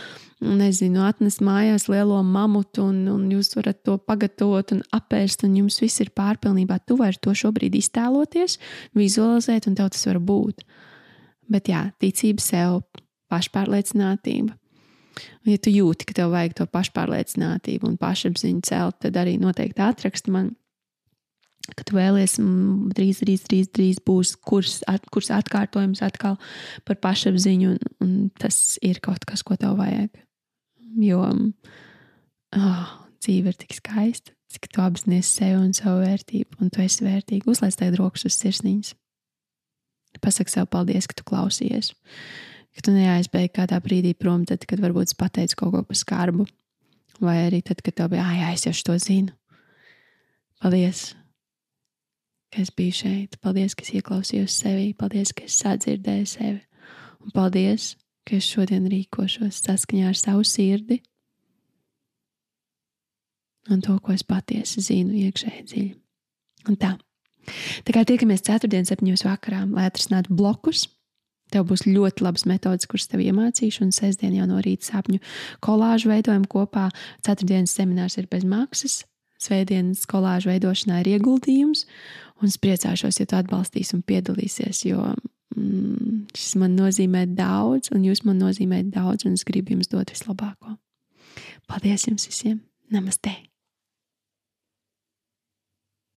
nezinu, 0.41 1.03
atnest 1.05 1.43
mājās 1.45 1.87
lielo 1.91 2.17
mamutu, 2.25 2.89
un, 2.89 3.05
un 3.11 3.29
jūs 3.31 3.53
varat 3.57 3.81
to 3.85 3.97
pagatavot 4.01 4.75
un 4.75 4.81
apēst, 4.95 5.45
un 5.47 5.55
jums 5.61 5.79
viss 5.83 6.01
ir 6.03 6.11
pārpilnībā. 6.17 6.81
Tu 6.85 6.97
vari 6.99 7.21
to 7.21 7.33
šobrīd 7.37 7.77
iztēloties, 7.77 8.59
vizualizēt, 8.97 9.69
un 9.69 9.77
tev 9.77 9.93
tas 9.95 10.05
var 10.09 10.19
būt. 10.19 10.65
Bet 11.51 11.69
jā, 11.69 11.87
ticība 12.01 12.41
sev, 12.41 12.81
pašpārliecinātība. 13.31 14.57
Ja 15.47 15.58
tu 15.62 15.71
jūti, 15.71 16.08
ka 16.10 16.17
tev 16.17 16.34
vajag 16.34 16.58
to 16.60 16.67
pašpārliecinātību 16.73 17.88
un 17.88 17.97
pašapziņu 18.01 18.65
celt, 18.67 18.99
tad 19.06 19.17
arī 19.21 19.38
noteikti 19.41 19.84
atraksti 19.86 20.34
man 20.36 20.54
ka 21.73 21.86
tu 21.88 21.95
vēlies, 21.97 22.38
drīz, 22.93 23.21
drīz, 23.23 23.45
drīz, 23.47 23.69
drīz 23.73 24.01
būs 24.06 24.36
kurs, 24.45 24.80
at, 24.91 25.08
kurs 25.13 25.32
atkārtojums 25.34 26.04
atkal 26.06 26.38
par 26.86 26.99
pašapziņu, 27.01 27.71
un, 27.73 27.95
un 28.06 28.12
tas 28.38 28.78
ir 28.86 29.01
kaut 29.04 29.25
kas, 29.25 29.41
ko 29.45 29.58
tev 29.58 29.80
vajag. 29.80 30.12
Jo 31.01 31.23
oh, 31.25 32.91
dzīve 33.23 33.51
ir 33.51 33.58
tik 33.60 33.78
skaista, 33.80 34.36
cik 34.54 34.69
tu 34.71 34.84
apzinājies 34.86 35.32
sevi 35.39 35.58
un 35.58 35.73
savu 35.75 36.04
vērtību, 36.06 36.60
un 36.62 36.71
tu 36.71 36.84
esi 36.86 37.08
vērtīga. 37.08 37.49
Uzliec 37.51 37.80
tagad 37.80 37.97
rokas 37.99 38.28
uz 38.30 38.38
sirsniņas. 38.38 38.93
Pasaki 40.23 40.54
sev 40.54 40.69
paldies, 40.71 41.10
ka 41.10 41.17
tu 41.17 41.25
klausies, 41.28 41.91
ka 42.75 42.85
tu 42.85 42.93
neaizbēgi 42.95 43.53
kādā 43.55 43.79
brīdī 43.83 44.13
prom, 44.17 44.45
tad, 44.47 44.67
kad 44.67 44.83
varbūt 44.83 45.11
es 45.11 45.17
pateicu 45.17 45.61
kaut 45.63 45.75
ko 45.75 45.83
par 45.88 45.99
skarbu, 45.99 46.47
vai 47.23 47.38
arī 47.47 47.63
tad, 47.65 47.83
kad 47.85 47.95
tev 47.95 48.11
bija, 48.13 48.25
ah, 48.27 48.39
jā, 48.43 48.53
es 48.55 48.65
jau 48.67 48.75
to 48.91 48.97
zinu. 49.01 49.35
Paldies! 50.61 51.13
ka 52.55 52.61
es 52.63 52.71
biju 52.71 52.95
šeit. 52.95 53.35
Paldies, 53.43 53.75
ka 53.75 53.83
es 53.83 53.91
ieklausījos 53.99 54.55
sevi. 54.61 54.93
Paldies, 54.95 55.33
ka 55.35 55.43
es 55.43 55.57
sadzirdēju 55.59 56.27
sevi. 56.29 56.61
Un 57.25 57.33
paldies, 57.35 57.95
ka 58.23 58.38
es 58.39 58.47
šodien 58.47 58.88
rīkošos 58.91 59.59
saskaņā 59.65 60.07
ar 60.13 60.19
savu 60.19 60.45
sirdi 60.47 61.01
un 63.73 63.81
to, 63.81 63.97
ko 63.97 64.13
es 64.13 64.21
patiesi 64.21 64.83
zinu 64.85 65.15
iekšēji 65.25 65.63
dziļi. 65.71 65.93
Un 66.69 66.77
tā. 66.77 66.91
Tā 67.85 67.93
kā 67.93 68.03
tiekamies 68.05 68.43
ceturtdienas, 68.45 68.91
septiņos 68.91 69.25
vakarā, 69.25 69.63
lai 69.69 69.88
atrisinātu 69.89 70.33
blokus, 70.38 70.85
tev 71.53 71.67
būs 71.69 71.86
ļoti 71.88 72.25
labas 72.25 72.45
metodas, 72.49 72.88
kuras 72.89 73.10
tev 73.12 73.23
iemācīšu, 73.25 73.84
un 73.86 73.91
sestdien 73.95 74.36
jau 74.38 74.47
no 74.49 74.62
rīta 74.63 74.91
sapņu 74.91 75.21
kolāžu 75.65 76.12
veidojam 76.12 76.47
kopā. 76.49 76.89
Ceturtdienas 77.25 77.75
seminārs 77.77 78.17
ir 78.21 78.29
bez 78.31 78.45
maksas, 78.47 79.03
svētdienas 79.41 80.05
kolāžu 80.10 80.49
veidošanā 80.53 81.03
ir 81.03 81.15
ieguldījums, 81.15 81.86
Un 82.41 82.51
es 82.51 82.58
priecāšos, 82.60 83.21
ja 83.21 83.27
tu 83.29 83.38
atbalstīsi 83.38 83.95
un 83.95 84.03
piedalīsies, 84.08 84.84
jo 84.89 85.01
mm, 85.55 86.25
šis 86.36 86.55
man 86.60 86.75
nozīmē 86.75 87.25
daudz, 87.31 87.93
un 87.95 88.03
jūs 88.08 88.25
man 88.27 88.41
nozīmējat 88.43 88.91
daudz, 88.97 89.27
un 89.27 89.39
es 89.39 89.47
gribu 89.47 89.75
jums 89.75 89.91
dot 89.91 90.12
vislabāko. 90.12 90.75
Paldies 91.69 92.10
jums 92.10 92.27
visiem! 92.27 92.60
Namaste! 92.91 93.34